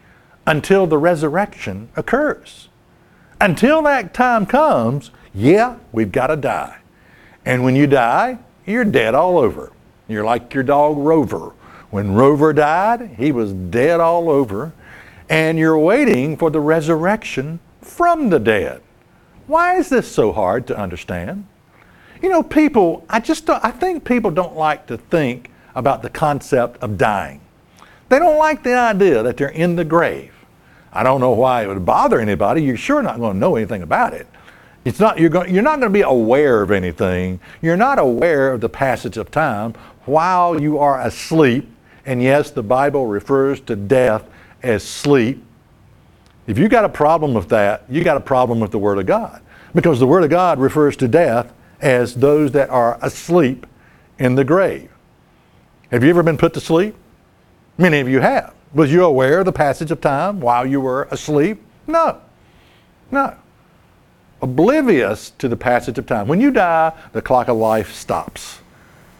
until 0.46 0.86
the 0.86 0.98
resurrection 0.98 1.88
occurs. 1.96 2.68
Until 3.40 3.82
that 3.82 4.14
time 4.14 4.46
comes, 4.46 5.10
yeah, 5.34 5.76
we've 5.92 6.12
got 6.12 6.28
to 6.28 6.36
die. 6.36 6.78
And 7.44 7.62
when 7.62 7.76
you 7.76 7.86
die, 7.86 8.38
you're 8.66 8.84
dead 8.84 9.14
all 9.14 9.38
over. 9.38 9.72
You're 10.08 10.24
like 10.24 10.54
your 10.54 10.62
dog 10.62 10.96
Rover. 10.96 11.52
When 11.90 12.14
Rover 12.14 12.52
died, 12.52 13.16
he 13.18 13.32
was 13.32 13.52
dead 13.52 14.00
all 14.00 14.30
over. 14.30 14.72
And 15.28 15.58
you're 15.58 15.78
waiting 15.78 16.36
for 16.36 16.50
the 16.50 16.60
resurrection 16.60 17.60
from 17.80 18.30
the 18.30 18.38
dead. 18.38 18.82
Why 19.46 19.76
is 19.76 19.90
this 19.90 20.10
so 20.10 20.32
hard 20.32 20.66
to 20.68 20.78
understand? 20.78 21.46
You 22.22 22.30
know, 22.30 22.42
people, 22.42 23.04
I 23.08 23.20
just 23.20 23.44
don't 23.46 23.62
I 23.62 23.70
think 23.70 24.04
people 24.04 24.30
don't 24.30 24.56
like 24.56 24.86
to 24.86 24.96
think 24.96 25.50
about 25.74 26.02
the 26.02 26.10
concept 26.10 26.82
of 26.82 26.96
dying. 26.96 27.40
They 28.14 28.20
don't 28.20 28.38
like 28.38 28.62
the 28.62 28.74
idea 28.74 29.24
that 29.24 29.36
they're 29.36 29.48
in 29.48 29.74
the 29.74 29.84
grave. 29.84 30.32
I 30.92 31.02
don't 31.02 31.18
know 31.18 31.32
why 31.32 31.64
it 31.64 31.66
would 31.66 31.84
bother 31.84 32.20
anybody. 32.20 32.62
You're 32.62 32.76
sure 32.76 33.02
not 33.02 33.18
going 33.18 33.32
to 33.32 33.38
know 33.40 33.56
anything 33.56 33.82
about 33.82 34.14
it. 34.14 34.28
It's 34.84 35.00
not, 35.00 35.18
you're, 35.18 35.30
going, 35.30 35.52
you're 35.52 35.64
not 35.64 35.80
going 35.80 35.92
to 35.92 35.98
be 35.98 36.02
aware 36.02 36.62
of 36.62 36.70
anything. 36.70 37.40
You're 37.60 37.76
not 37.76 37.98
aware 37.98 38.52
of 38.52 38.60
the 38.60 38.68
passage 38.68 39.16
of 39.16 39.32
time 39.32 39.74
while 40.04 40.62
you 40.62 40.78
are 40.78 41.00
asleep. 41.00 41.68
And 42.06 42.22
yes, 42.22 42.52
the 42.52 42.62
Bible 42.62 43.08
refers 43.08 43.58
to 43.62 43.74
death 43.74 44.30
as 44.62 44.84
sleep. 44.84 45.42
If 46.46 46.56
you 46.56 46.68
got 46.68 46.84
a 46.84 46.88
problem 46.88 47.34
with 47.34 47.48
that, 47.48 47.82
you 47.88 48.04
got 48.04 48.16
a 48.16 48.20
problem 48.20 48.60
with 48.60 48.70
the 48.70 48.78
Word 48.78 48.98
of 48.98 49.06
God. 49.06 49.42
Because 49.74 49.98
the 49.98 50.06
Word 50.06 50.22
of 50.22 50.30
God 50.30 50.60
refers 50.60 50.96
to 50.98 51.08
death 51.08 51.52
as 51.80 52.14
those 52.14 52.52
that 52.52 52.70
are 52.70 52.96
asleep 53.02 53.66
in 54.20 54.36
the 54.36 54.44
grave. 54.44 54.88
Have 55.90 56.04
you 56.04 56.10
ever 56.10 56.22
been 56.22 56.38
put 56.38 56.54
to 56.54 56.60
sleep? 56.60 56.94
Many 57.76 58.00
of 58.00 58.08
you 58.08 58.20
have. 58.20 58.54
Was 58.72 58.92
you 58.92 59.04
aware 59.04 59.40
of 59.40 59.44
the 59.44 59.52
passage 59.52 59.90
of 59.90 60.00
time 60.00 60.40
while 60.40 60.66
you 60.66 60.80
were 60.80 61.08
asleep? 61.10 61.62
No. 61.86 62.20
No. 63.10 63.34
Oblivious 64.42 65.30
to 65.38 65.48
the 65.48 65.56
passage 65.56 65.98
of 65.98 66.06
time. 66.06 66.28
When 66.28 66.40
you 66.40 66.50
die, 66.50 66.92
the 67.12 67.22
clock 67.22 67.48
of 67.48 67.56
life 67.56 67.92
stops. 67.92 68.60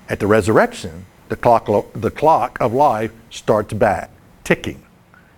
At 0.08 0.20
the 0.20 0.26
resurrection, 0.26 1.06
the 1.28 1.36
clock, 1.36 1.68
the 1.94 2.10
clock 2.10 2.58
of 2.60 2.72
life 2.72 3.12
starts 3.30 3.72
back 3.72 4.10
ticking. 4.44 4.84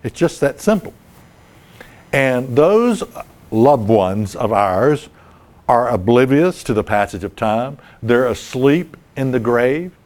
It's 0.03 0.17
just 0.17 0.39
that 0.41 0.59
simple. 0.59 0.93
And 2.11 2.55
those 2.55 3.03
loved 3.51 3.87
ones 3.87 4.35
of 4.35 4.51
ours 4.51 5.09
are 5.67 5.89
oblivious 5.89 6.63
to 6.63 6.73
the 6.73 6.83
passage 6.83 7.23
of 7.23 7.35
time. 7.35 7.77
They're 8.01 8.27
asleep 8.27 8.95
in 9.15 9.31
the 9.31 9.39
grave. 9.39 9.96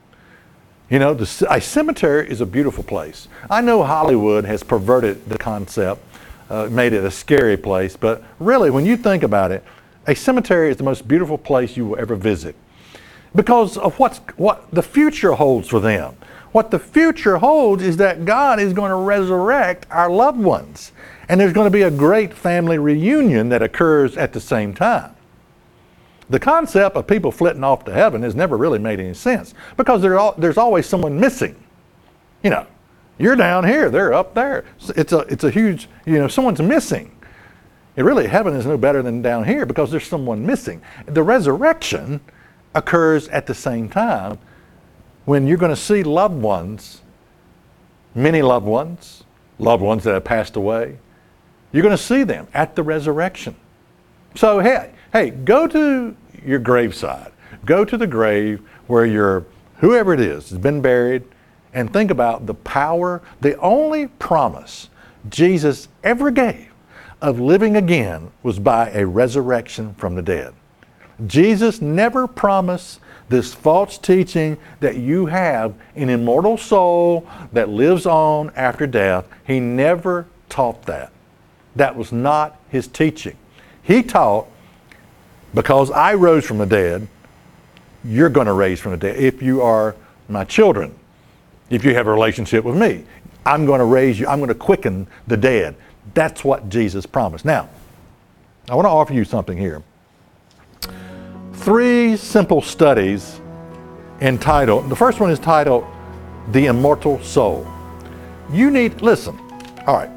You 0.92 1.00
know, 1.00 1.14
the, 1.14 1.48
a 1.50 1.62
cemetery 1.62 2.30
is 2.30 2.42
a 2.42 2.46
beautiful 2.46 2.84
place. 2.84 3.30
I 3.50 3.62
know 3.62 3.82
Hollywood 3.82 4.44
has 4.44 4.62
perverted 4.62 5.30
the 5.30 5.38
concept, 5.38 6.02
uh, 6.50 6.68
made 6.70 6.92
it 6.92 7.06
a 7.06 7.10
scary 7.10 7.56
place, 7.56 7.96
but 7.96 8.22
really, 8.40 8.70
when 8.70 8.86
you 8.86 8.98
think 8.98 9.24
about 9.24 9.54
it, 9.54 9.64
a 10.06 10.14
cemetery 10.14 10.70
is 10.70 10.76
the 10.76 10.84
most 10.84 11.08
beautiful 11.08 11.38
place 11.38 11.78
you 11.78 11.86
will 11.86 11.98
ever 11.98 12.18
visit 12.18 12.58
because 13.34 13.78
of 13.78 13.98
what's, 14.00 14.18
what 14.36 14.70
the 14.74 14.84
future 14.84 15.32
holds 15.32 15.70
for 15.70 15.80
them. 15.80 16.14
What 16.52 16.72
the 16.72 16.80
future 16.80 17.38
holds 17.38 17.82
is 17.82 17.96
that 17.96 18.26
God 18.26 18.60
is 18.60 18.74
going 18.74 18.90
to 18.90 18.98
resurrect 18.98 19.86
our 19.92 20.10
loved 20.10 20.42
ones, 20.42 20.92
and 21.30 21.40
there's 21.40 21.54
going 21.54 21.68
to 21.68 21.72
be 21.72 21.84
a 21.84 21.92
great 21.92 22.34
family 22.34 22.78
reunion 22.78 23.48
that 23.48 23.62
occurs 23.62 24.18
at 24.18 24.34
the 24.34 24.42
same 24.42 24.74
time. 24.74 25.16
The 26.32 26.40
concept 26.40 26.96
of 26.96 27.08
people 27.08 27.30
flitting 27.30 27.64
off 27.64 27.84
to 27.84 27.92
heaven 27.92 28.24
has 28.24 28.36
never 28.36 28.56
really 28.56 28.80
made 28.80 29.02
any 29.02 29.14
sense 29.14 29.54
because 29.76 30.02
there's 30.02 30.58
always 30.58 30.86
someone 30.86 31.20
missing. 31.20 31.62
You 32.42 32.52
know, 32.52 32.68
you're 33.18 33.36
down 33.36 33.66
here, 33.66 33.90
they're 33.90 34.14
up 34.14 34.34
there. 34.34 34.64
It's 34.96 35.12
a, 35.12 35.20
it's 35.20 35.44
a 35.44 35.52
huge, 35.52 35.90
you 36.06 36.18
know, 36.18 36.30
someone's 36.30 36.62
missing. 36.62 37.12
It 37.98 38.04
really, 38.04 38.28
heaven 38.28 38.56
is 38.56 38.66
no 38.66 38.78
better 38.78 39.02
than 39.02 39.22
down 39.22 39.44
here 39.44 39.66
because 39.66 39.92
there's 39.92 40.08
someone 40.08 40.46
missing. 40.46 40.82
The 41.06 41.22
resurrection 41.22 42.22
occurs 42.74 43.28
at 43.28 43.46
the 43.46 43.54
same 43.54 43.90
time 43.90 44.40
when 45.26 45.48
you're 45.48 45.58
going 45.58 45.76
to 45.76 45.76
see 45.76 46.02
loved 46.02 46.42
ones, 46.42 47.02
many 48.16 48.42
loved 48.42 48.66
ones, 48.66 49.26
loved 49.60 49.84
ones 49.84 50.06
that 50.06 50.14
have 50.14 50.24
passed 50.24 50.56
away. 50.56 50.98
You're 51.74 51.84
going 51.84 51.98
to 51.98 52.02
see 52.02 52.24
them 52.24 52.48
at 52.54 52.78
the 52.78 52.84
resurrection. 52.84 53.58
So, 54.36 54.60
hey, 54.60 54.94
hey, 55.12 55.32
go 55.32 55.68
to 55.68 56.16
your 56.46 56.60
graveside. 56.60 57.32
Go 57.66 57.86
to 57.86 57.98
the 57.98 58.08
grave 58.08 58.62
where 58.88 59.06
your 59.06 59.46
whoever 59.78 60.14
it 60.14 60.20
is 60.20 60.50
has 60.50 60.60
been 60.60 60.82
buried 60.82 61.24
and 61.74 61.92
think 61.92 62.12
about 62.12 62.46
the 62.46 62.54
power, 62.54 63.22
the 63.40 63.58
only 63.60 64.08
promise 64.08 64.90
Jesus 65.30 65.88
ever 66.04 66.32
gave 66.32 66.70
of 67.22 67.40
living 67.40 67.76
again 67.76 68.32
was 68.44 68.60
by 68.60 68.90
a 68.90 69.06
resurrection 69.06 69.94
from 69.94 70.16
the 70.16 70.22
dead. 70.22 70.54
Jesus 71.28 71.82
never 71.82 72.28
promised 72.28 73.00
this 73.30 73.54
false 73.54 73.98
teaching 73.98 74.58
that 74.80 74.98
you 74.98 75.28
have 75.28 75.74
an 75.96 76.10
immortal 76.10 76.58
soul 76.58 77.28
that 77.54 77.70
lives 77.70 78.06
on 78.06 78.52
after 78.56 78.88
death. 78.88 79.26
He 79.46 79.60
never 79.60 80.26
taught 80.50 80.84
that. 80.84 81.12
That 81.76 81.96
was 81.96 82.12
not 82.12 82.60
his 82.70 82.88
teaching. 82.88 83.38
He 83.82 84.04
taught 84.04 84.48
because 85.54 85.92
I 85.92 86.14
rose 86.14 86.46
from 86.46 86.58
the 86.58 86.66
dead, 86.66 87.08
you're 88.04 88.30
going 88.30 88.48
to 88.48 88.54
raise 88.54 88.80
from 88.80 88.92
the 88.92 88.98
dead. 88.98 89.18
If 89.18 89.42
you 89.42 89.62
are 89.62 89.96
my 90.30 90.44
children, 90.44 90.96
if 91.70 91.86
you 91.86 91.94
have 91.94 92.08
a 92.08 92.12
relationship 92.12 92.64
with 92.64 92.76
me, 92.76 93.04
I'm 93.46 93.66
going 93.66 93.80
to 93.80 93.86
raise 93.86 94.20
you, 94.20 94.28
I'm 94.28 94.40
going 94.40 94.50
to 94.50 94.56
quicken 94.56 95.08
the 95.28 95.38
dead. 95.38 95.76
That's 96.14 96.44
what 96.44 96.70
Jesus 96.70 97.06
promised. 97.06 97.46
Now, 97.46 97.70
I 98.70 98.76
want 98.76 98.86
to 98.86 98.90
offer 98.90 99.14
you 99.14 99.26
something 99.26 99.58
here. 99.58 99.84
Three 101.54 102.18
simple 102.18 102.62
studies 102.62 103.40
entitled, 104.20 104.90
the 104.90 104.96
first 104.96 105.20
one 105.20 105.32
is 105.32 105.40
titled 105.40 105.86
The 106.50 106.68
Immortal 106.68 107.22
Soul. 107.24 107.68
You 108.52 108.70
need, 108.72 109.02
listen, 109.02 109.38
all 109.88 109.96
right, 109.96 110.10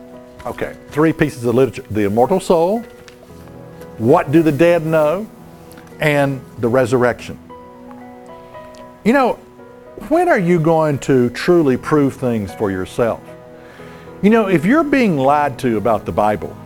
okay, 0.47 0.77
three 0.89 1.13
pieces 1.13 1.45
of 1.45 1.55
literature 1.55 1.85
The 1.91 2.05
Immortal 2.05 2.41
Soul, 2.41 2.85
what 3.99 4.33
do 4.33 4.43
the 4.43 4.53
dead 4.53 4.85
know? 4.85 5.27
And 6.01 6.45
the 6.59 6.69
resurrection. 6.69 7.39
You 9.05 9.13
know, 9.13 9.35
when 10.09 10.29
are 10.29 10.39
you 10.39 10.59
going 10.59 10.99
to 11.01 11.31
truly 11.31 11.77
prove 11.77 12.15
things 12.15 12.53
for 12.53 12.71
yourself? 12.71 13.21
You 14.23 14.31
know, 14.31 14.49
if 14.49 14.65
you're 14.65 14.85
being 14.85 15.17
lied 15.17 15.59
to 15.61 15.77
about 15.77 16.05
the 16.05 16.13
Bible, 16.13 16.57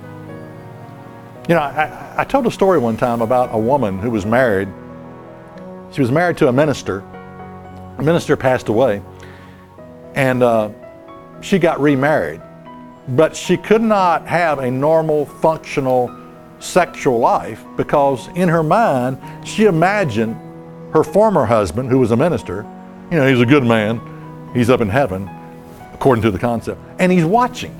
you 1.48 1.54
know, 1.54 1.60
I, 1.60 2.14
I 2.18 2.24
told 2.24 2.46
a 2.46 2.50
story 2.50 2.78
one 2.78 2.96
time 2.96 3.20
about 3.20 3.54
a 3.54 3.58
woman 3.58 3.98
who 3.98 4.10
was 4.10 4.24
married. 4.24 4.68
She 5.92 6.00
was 6.00 6.10
married 6.10 6.36
to 6.38 6.48
a 6.48 6.52
minister. 6.52 7.02
The 7.96 8.02
minister 8.02 8.36
passed 8.36 8.68
away, 8.68 9.02
and 10.14 10.42
uh, 10.42 10.70
she 11.40 11.58
got 11.58 11.80
remarried. 11.80 12.40
But 13.08 13.34
she 13.34 13.56
could 13.56 13.82
not 13.82 14.26
have 14.26 14.58
a 14.58 14.70
normal, 14.70 15.26
functional 15.26 16.08
sexual 16.60 17.18
life 17.18 17.64
because 17.76 18.28
in 18.34 18.48
her 18.48 18.62
mind 18.62 19.18
she 19.46 19.64
imagined 19.64 20.36
her 20.92 21.04
former 21.04 21.44
husband, 21.44 21.90
who 21.90 21.98
was 21.98 22.10
a 22.10 22.16
minister, 22.16 22.66
you 23.10 23.16
know, 23.16 23.28
he's 23.28 23.40
a 23.40 23.46
good 23.46 23.64
man, 23.64 24.00
he's 24.54 24.70
up 24.70 24.80
in 24.80 24.88
heaven, 24.88 25.28
according 25.92 26.22
to 26.22 26.30
the 26.30 26.38
concept, 26.38 26.80
and 26.98 27.12
he's 27.12 27.24
watching. 27.24 27.74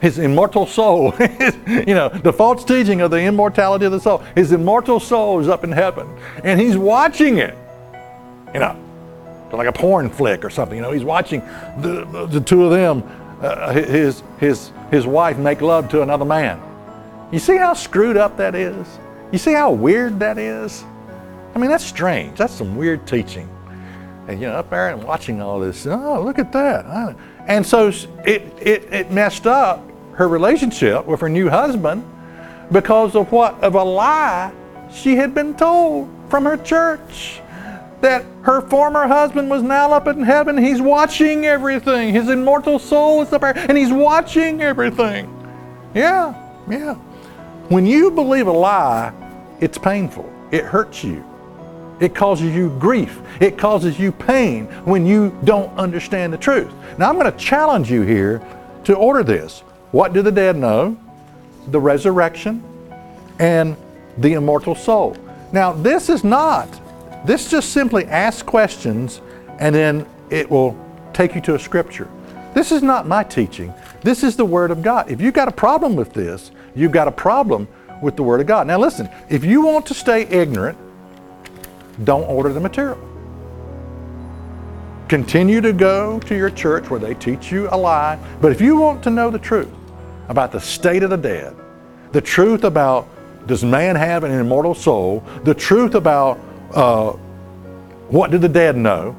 His 0.00 0.18
immortal 0.18 0.66
soul, 0.66 1.14
you 1.66 1.94
know, 1.94 2.08
the 2.08 2.32
false 2.32 2.64
teaching 2.64 3.02
of 3.02 3.12
the 3.12 3.20
immortality 3.20 3.84
of 3.84 3.92
the 3.92 4.00
soul. 4.00 4.18
His 4.34 4.50
immortal 4.50 4.98
soul 4.98 5.38
is 5.38 5.48
up 5.48 5.62
in 5.62 5.70
heaven, 5.70 6.08
and 6.42 6.60
he's 6.60 6.76
watching 6.76 7.38
it. 7.38 7.56
You 8.52 8.60
know, 8.60 8.76
like 9.52 9.68
a 9.68 9.72
porn 9.72 10.10
flick 10.10 10.44
or 10.44 10.50
something. 10.50 10.76
You 10.76 10.82
know, 10.82 10.90
he's 10.90 11.04
watching 11.04 11.40
the, 11.78 12.26
the 12.28 12.40
two 12.40 12.64
of 12.64 12.72
them, 12.72 13.04
uh, 13.40 13.72
his, 13.72 14.24
his, 14.38 14.72
his 14.90 15.06
wife, 15.06 15.38
make 15.38 15.60
love 15.60 15.88
to 15.90 16.02
another 16.02 16.24
man. 16.24 16.60
You 17.32 17.38
see 17.38 17.56
how 17.56 17.72
screwed 17.72 18.18
up 18.18 18.36
that 18.36 18.54
is? 18.54 18.86
You 19.32 19.38
see 19.38 19.54
how 19.54 19.72
weird 19.72 20.20
that 20.20 20.36
is? 20.36 20.84
I 21.54 21.58
mean, 21.58 21.70
that's 21.70 21.84
strange. 21.84 22.36
That's 22.36 22.52
some 22.52 22.76
weird 22.76 23.06
teaching. 23.06 23.48
And 24.28 24.40
you 24.40 24.46
know, 24.46 24.54
up 24.54 24.70
there 24.70 24.90
and 24.90 25.02
watching 25.02 25.40
all 25.40 25.58
this, 25.58 25.86
oh, 25.86 26.22
look 26.22 26.38
at 26.38 26.52
that. 26.52 27.16
And 27.46 27.66
so 27.66 27.88
it, 28.24 28.42
it, 28.60 28.92
it 28.92 29.10
messed 29.10 29.46
up 29.46 29.82
her 30.14 30.28
relationship 30.28 31.06
with 31.06 31.20
her 31.20 31.28
new 31.28 31.48
husband 31.48 32.04
because 32.70 33.16
of 33.16 33.32
what? 33.32 33.58
Of 33.64 33.74
a 33.74 33.82
lie 33.82 34.52
she 34.92 35.16
had 35.16 35.34
been 35.34 35.56
told 35.56 36.10
from 36.28 36.44
her 36.44 36.58
church 36.58 37.40
that 38.02 38.24
her 38.42 38.60
former 38.68 39.06
husband 39.06 39.48
was 39.48 39.62
now 39.62 39.92
up 39.92 40.06
in 40.06 40.22
heaven. 40.22 40.58
He's 40.58 40.82
watching 40.82 41.46
everything. 41.46 42.12
His 42.12 42.28
immortal 42.28 42.78
soul 42.78 43.22
is 43.22 43.32
up 43.32 43.40
there 43.40 43.56
and 43.56 43.78
he's 43.78 43.92
watching 43.92 44.60
everything. 44.60 45.30
Yeah, 45.94 46.34
yeah. 46.68 46.96
When 47.72 47.86
you 47.86 48.10
believe 48.10 48.48
a 48.48 48.52
lie, 48.52 49.14
it's 49.58 49.78
painful. 49.78 50.30
It 50.50 50.62
hurts 50.62 51.02
you. 51.02 51.24
It 52.00 52.14
causes 52.14 52.54
you 52.54 52.68
grief. 52.78 53.22
It 53.40 53.56
causes 53.56 53.98
you 53.98 54.12
pain 54.12 54.66
when 54.84 55.06
you 55.06 55.34
don't 55.44 55.74
understand 55.78 56.34
the 56.34 56.36
truth. 56.36 56.70
Now, 56.98 57.08
I'm 57.08 57.18
going 57.18 57.32
to 57.32 57.38
challenge 57.38 57.90
you 57.90 58.02
here 58.02 58.46
to 58.84 58.94
order 58.94 59.22
this. 59.24 59.60
What 59.92 60.12
do 60.12 60.20
the 60.20 60.30
dead 60.30 60.54
know? 60.54 60.98
The 61.68 61.80
resurrection 61.80 62.62
and 63.38 63.74
the 64.18 64.34
immortal 64.34 64.74
soul. 64.74 65.16
Now, 65.50 65.72
this 65.72 66.10
is 66.10 66.24
not, 66.24 66.68
this 67.26 67.50
just 67.50 67.72
simply 67.72 68.04
asks 68.04 68.42
questions 68.42 69.22
and 69.60 69.74
then 69.74 70.04
it 70.28 70.50
will 70.50 70.76
take 71.14 71.34
you 71.34 71.40
to 71.40 71.54
a 71.54 71.58
scripture. 71.58 72.10
This 72.52 72.70
is 72.70 72.82
not 72.82 73.08
my 73.08 73.24
teaching. 73.24 73.72
This 74.02 74.22
is 74.22 74.36
the 74.36 74.44
Word 74.44 74.70
of 74.70 74.82
God. 74.82 75.10
If 75.10 75.22
you've 75.22 75.32
got 75.32 75.48
a 75.48 75.52
problem 75.52 75.96
with 75.96 76.12
this, 76.12 76.50
you've 76.74 76.92
got 76.92 77.08
a 77.08 77.12
problem 77.12 77.68
with 78.00 78.16
the 78.16 78.22
Word 78.22 78.40
of 78.40 78.46
God. 78.46 78.66
Now, 78.66 78.78
listen, 78.78 79.08
if 79.28 79.44
you 79.44 79.62
want 79.62 79.86
to 79.86 79.94
stay 79.94 80.22
ignorant, 80.22 80.76
don't 82.04 82.24
order 82.24 82.52
the 82.52 82.60
material. 82.60 82.98
Continue 85.08 85.60
to 85.60 85.72
go 85.72 86.18
to 86.20 86.36
your 86.36 86.50
church 86.50 86.88
where 86.90 86.98
they 86.98 87.14
teach 87.14 87.52
you 87.52 87.68
a 87.70 87.76
lie. 87.76 88.18
But 88.40 88.50
if 88.50 88.60
you 88.60 88.76
want 88.76 89.02
to 89.04 89.10
know 89.10 89.30
the 89.30 89.38
truth 89.38 89.68
about 90.28 90.52
the 90.52 90.60
state 90.60 91.02
of 91.02 91.10
the 91.10 91.16
dead, 91.16 91.54
the 92.12 92.20
truth 92.20 92.64
about 92.64 93.08
does 93.46 93.64
man 93.64 93.96
have 93.96 94.24
an 94.24 94.30
immortal 94.30 94.74
soul, 94.74 95.22
the 95.44 95.54
truth 95.54 95.94
about 95.94 96.38
uh, 96.72 97.12
what 98.08 98.30
do 98.30 98.38
the 98.38 98.48
dead 98.48 98.76
know, 98.76 99.16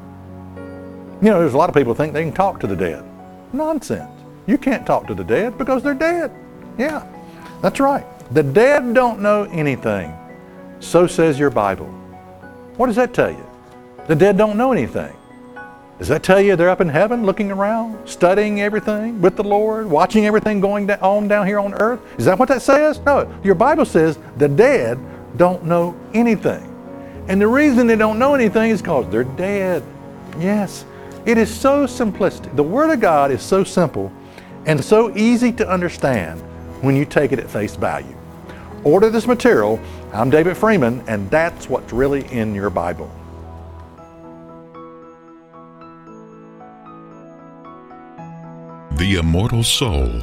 you 1.22 1.30
know, 1.30 1.40
there's 1.40 1.54
a 1.54 1.58
lot 1.58 1.70
of 1.70 1.76
people 1.76 1.94
think 1.94 2.14
they 2.14 2.24
can 2.24 2.34
talk 2.34 2.60
to 2.60 2.68
the 2.68 2.76
dead. 2.76 3.04
Nonsense. 3.54 4.10
You 4.46 4.58
can't 4.58 4.86
talk 4.86 5.08
to 5.08 5.14
the 5.14 5.24
dead 5.24 5.58
because 5.58 5.84
they're 5.84 5.94
dead. 5.94 6.32
Yeah, 6.78 7.06
that's 7.64 7.80
right. 7.80 8.06
The 8.34 8.44
dead 8.44 8.94
don't 8.94 9.22
know 9.22 9.44
anything. 9.46 10.14
So 10.82 11.08
says 11.08 11.40
your 11.40 11.50
Bible. 11.50 11.88
What 12.76 12.88
does 12.88 12.98
that 12.98 13.14
tell 13.14 13.32
you? 13.32 13.46
The 14.08 14.16
dead 14.16 14.38
don't 14.38 14.58
know 14.58 14.74
anything. 14.74 15.16
Does 15.98 16.10
that 16.10 16.24
tell 16.24 16.42
you 16.42 16.58
they're 16.58 16.70
up 16.70 16.82
in 16.82 16.90
heaven 16.90 17.26
looking 17.26 17.52
around, 17.52 18.06
studying 18.06 18.60
everything 18.60 19.22
with 19.22 19.38
the 19.38 19.46
Lord, 19.46 19.90
watching 19.90 20.26
everything 20.26 20.60
going 20.60 20.92
on 20.92 21.30
down 21.30 21.48
here 21.48 21.58
on 21.58 21.74
earth? 21.76 22.02
Is 22.18 22.26
that 22.26 22.38
what 22.38 22.50
that 22.50 22.62
says? 22.62 23.00
No. 23.00 23.34
Your 23.46 23.56
Bible 23.56 23.86
says 23.86 24.20
the 24.36 24.50
dead 24.50 25.00
don't 25.38 25.64
know 25.64 25.96
anything. 26.14 26.70
And 27.30 27.40
the 27.40 27.48
reason 27.48 27.88
they 27.88 27.96
don't 27.96 28.20
know 28.20 28.36
anything 28.36 28.72
is 28.72 28.82
because 28.82 29.10
they're 29.10 29.24
dead. 29.24 29.84
Yes. 30.38 30.84
It 31.26 31.38
is 31.38 31.50
so 31.50 31.86
simplistic. 31.86 32.54
The 32.58 32.64
Word 32.64 32.90
of 32.90 33.00
God 33.00 33.32
is 33.32 33.42
so 33.42 33.64
simple 33.64 34.12
and 34.66 34.84
so 34.84 35.16
easy 35.16 35.54
to 35.54 35.70
understand 35.70 36.44
when 36.84 36.98
you 36.98 37.06
take 37.06 37.32
it 37.32 37.40
at 37.40 37.50
face 37.50 37.76
value. 37.76 38.16
Order 38.84 39.10
this 39.10 39.26
material. 39.26 39.80
I'm 40.12 40.30
David 40.30 40.58
Freeman, 40.58 41.02
and 41.08 41.30
that's 41.32 41.70
what's 41.70 41.94
really 41.94 42.26
in 42.28 42.54
your 42.54 42.70
Bible. 42.70 43.10
The 48.98 49.16
immortal 49.20 49.64
soul. 49.64 50.22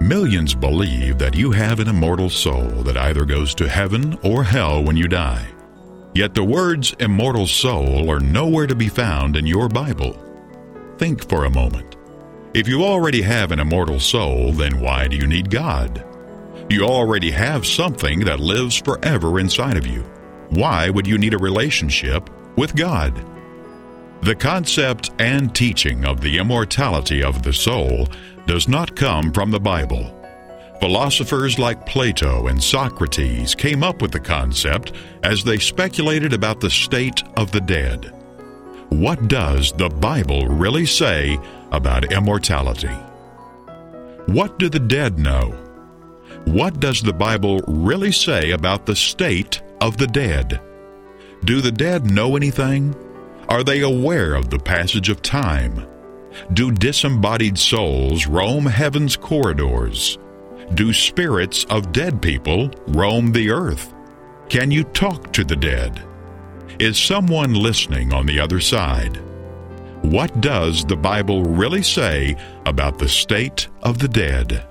Millions 0.00 0.54
believe 0.54 1.18
that 1.18 1.34
you 1.34 1.52
have 1.52 1.78
an 1.78 1.88
immortal 1.88 2.30
soul 2.30 2.68
that 2.84 2.96
either 2.96 3.26
goes 3.26 3.54
to 3.56 3.68
heaven 3.68 4.18
or 4.22 4.42
hell 4.42 4.82
when 4.82 4.96
you 4.96 5.06
die. 5.06 5.46
Yet 6.14 6.32
the 6.32 6.42
words 6.42 6.94
immortal 6.98 7.46
soul 7.46 8.10
are 8.10 8.20
nowhere 8.20 8.66
to 8.66 8.74
be 8.74 8.88
found 8.88 9.36
in 9.36 9.46
your 9.46 9.68
Bible. 9.68 10.16
Think 10.96 11.28
for 11.28 11.44
a 11.44 11.50
moment. 11.50 11.99
If 12.52 12.66
you 12.66 12.82
already 12.82 13.22
have 13.22 13.52
an 13.52 13.60
immortal 13.60 14.00
soul, 14.00 14.50
then 14.50 14.80
why 14.80 15.06
do 15.06 15.16
you 15.16 15.28
need 15.28 15.50
God? 15.50 16.04
You 16.68 16.82
already 16.84 17.30
have 17.30 17.64
something 17.64 18.20
that 18.24 18.40
lives 18.40 18.76
forever 18.76 19.38
inside 19.38 19.76
of 19.76 19.86
you. 19.86 20.02
Why 20.48 20.90
would 20.90 21.06
you 21.06 21.16
need 21.16 21.32
a 21.32 21.38
relationship 21.38 22.28
with 22.56 22.74
God? 22.74 23.24
The 24.22 24.34
concept 24.34 25.10
and 25.20 25.54
teaching 25.54 26.04
of 26.04 26.20
the 26.20 26.38
immortality 26.38 27.22
of 27.22 27.44
the 27.44 27.52
soul 27.52 28.08
does 28.46 28.66
not 28.66 28.96
come 28.96 29.30
from 29.30 29.52
the 29.52 29.60
Bible. 29.60 30.12
Philosophers 30.80 31.56
like 31.56 31.86
Plato 31.86 32.48
and 32.48 32.60
Socrates 32.60 33.54
came 33.54 33.84
up 33.84 34.02
with 34.02 34.10
the 34.10 34.18
concept 34.18 34.90
as 35.22 35.44
they 35.44 35.58
speculated 35.58 36.32
about 36.32 36.58
the 36.58 36.70
state 36.70 37.22
of 37.36 37.52
the 37.52 37.60
dead. 37.60 38.12
What 38.88 39.28
does 39.28 39.72
the 39.72 39.88
Bible 39.88 40.48
really 40.48 40.84
say 40.84 41.38
about 41.72 42.12
immortality? 42.12 42.96
What 44.26 44.58
do 44.58 44.68
the 44.68 44.80
dead 44.80 45.18
know? 45.18 45.50
What 46.44 46.80
does 46.80 47.02
the 47.02 47.12
Bible 47.12 47.60
really 47.66 48.12
say 48.12 48.52
about 48.52 48.86
the 48.86 48.96
state 48.96 49.60
of 49.80 49.96
the 49.96 50.06
dead? 50.06 50.60
Do 51.44 51.60
the 51.60 51.72
dead 51.72 52.06
know 52.10 52.36
anything? 52.36 52.94
Are 53.48 53.64
they 53.64 53.80
aware 53.80 54.34
of 54.34 54.50
the 54.50 54.58
passage 54.58 55.08
of 55.08 55.22
time? 55.22 55.86
Do 56.52 56.70
disembodied 56.70 57.58
souls 57.58 58.26
roam 58.26 58.66
heaven's 58.66 59.16
corridors? 59.16 60.18
Do 60.74 60.92
spirits 60.92 61.64
of 61.64 61.92
dead 61.92 62.22
people 62.22 62.70
roam 62.88 63.32
the 63.32 63.50
earth? 63.50 63.92
Can 64.48 64.70
you 64.70 64.84
talk 64.84 65.32
to 65.32 65.44
the 65.44 65.56
dead? 65.56 66.02
Is 66.78 66.98
someone 66.98 67.54
listening 67.54 68.12
on 68.12 68.26
the 68.26 68.38
other 68.38 68.60
side? 68.60 69.20
What 70.02 70.40
does 70.40 70.84
the 70.84 70.96
Bible 70.96 71.44
really 71.44 71.82
say 71.82 72.34
about 72.64 72.98
the 72.98 73.08
state 73.08 73.68
of 73.82 73.98
the 73.98 74.08
dead? 74.08 74.66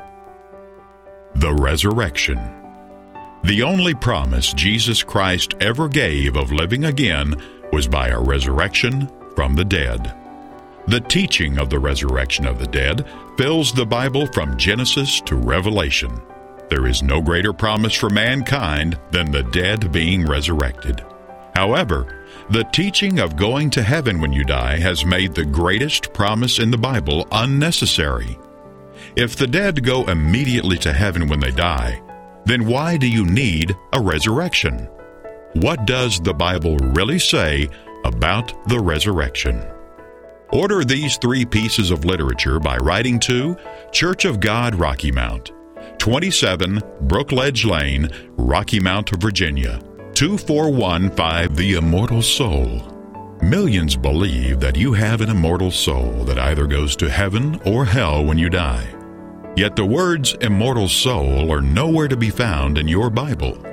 The 1.36 1.54
Resurrection. 1.54 2.40
The 3.44 3.62
only 3.62 3.94
promise 3.94 4.54
Jesus 4.54 5.04
Christ 5.04 5.54
ever 5.62 5.88
gave 5.88 6.36
of 6.36 6.52
living 6.52 6.86
again 6.86 7.36
was 7.72 7.88
by 7.88 8.10
a 8.10 8.20
resurrection 8.20 9.08
from 9.36 9.56
the 9.56 9.64
dead. 9.64 10.14
The 10.88 11.00
teaching 11.00 11.60
of 11.60 11.70
the 11.70 11.80
resurrection 11.80 12.48
of 12.48 12.58
the 12.58 12.68
dead 12.68 13.06
fills 13.38 13.72
the 13.72 13.86
Bible 13.86 14.26
from 14.34 14.58
Genesis 14.58 15.22
to 15.22 15.36
Revelation. 15.36 16.20
There 16.70 16.88
is 16.88 17.04
no 17.04 17.22
greater 17.22 17.54
promise 17.54 17.94
for 17.94 18.10
mankind 18.10 19.00
than 19.12 19.32
the 19.32 19.44
dead 19.44 19.92
being 19.92 20.26
resurrected. 20.26 21.06
However, 21.56 22.19
the 22.50 22.64
teaching 22.72 23.20
of 23.20 23.36
going 23.36 23.70
to 23.70 23.84
heaven 23.84 24.20
when 24.20 24.34
you 24.34 24.44
die 24.44 24.78
has 24.78 25.06
made 25.06 25.36
the 25.36 25.46
greatest 25.46 26.12
promise 26.14 26.58
in 26.58 26.72
the 26.72 26.78
Bible 26.78 27.28
unnecessary. 27.32 28.40
If 29.16 29.36
the 29.36 29.46
dead 29.46 29.84
go 29.84 30.06
immediately 30.08 30.78
to 30.80 30.92
heaven 30.92 31.28
when 31.28 31.40
they 31.40 31.52
die, 31.52 32.02
then 32.46 32.66
why 32.66 32.98
do 32.98 33.08
you 33.08 33.24
need 33.24 33.76
a 33.94 34.02
resurrection? 34.02 34.90
What 35.54 35.86
does 35.86 36.20
the 36.20 36.34
Bible 36.34 36.78
really 36.78 37.20
say 37.20 37.70
about 38.04 38.68
the 38.68 38.80
resurrection? 38.80 39.64
Order 40.52 40.84
these 40.84 41.18
three 41.18 41.46
pieces 41.46 41.92
of 41.92 42.06
literature 42.06 42.60
by 42.60 42.78
writing 42.78 43.20
to 43.22 43.56
Church 43.92 44.26
of 44.26 44.40
God 44.40 44.74
Rocky 44.74 45.12
Mount, 45.12 45.52
27 46.00 46.80
Brookledge 47.04 47.70
Lane, 47.70 48.10
Rocky 48.32 48.80
Mount, 48.80 49.12
Virginia, 49.22 49.80
2415. 50.20 51.56
The 51.56 51.76
Immortal 51.76 52.22
Soul. 52.22 52.82
Millions 53.42 53.96
believe 53.96 54.60
that 54.60 54.76
you 54.76 54.92
have 54.92 55.22
an 55.22 55.30
immortal 55.30 55.72
soul 55.72 56.26
that 56.26 56.38
either 56.38 56.68
goes 56.68 56.98
to 56.98 57.10
heaven 57.10 57.58
or 57.64 57.86
hell 57.86 58.26
when 58.26 58.38
you 58.38 58.50
die. 58.50 58.86
Yet 59.56 59.78
the 59.78 59.86
words 59.86 60.36
immortal 60.42 60.90
soul 60.90 61.50
are 61.54 61.62
nowhere 61.62 62.10
to 62.10 62.18
be 62.18 62.32
found 62.32 62.78
in 62.78 62.86
your 62.86 63.10
Bible. 63.10 63.64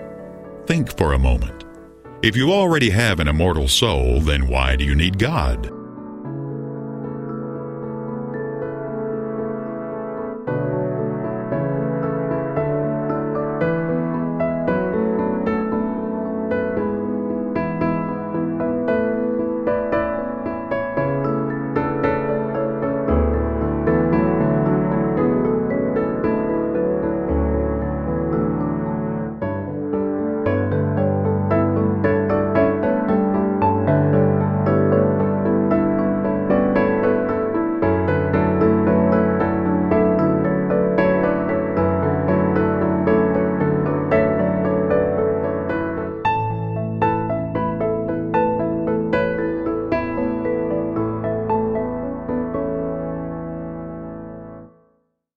Think 0.66 0.96
for 0.96 1.14
a 1.14 1.18
moment. 1.18 1.64
If 2.22 2.36
you 2.36 2.52
already 2.52 2.90
have 2.90 3.18
an 3.18 3.26
immortal 3.26 3.66
soul, 3.66 4.20
then 4.20 4.46
why 4.46 4.76
do 4.76 4.84
you 4.84 4.94
need 4.94 5.18
God? 5.18 5.75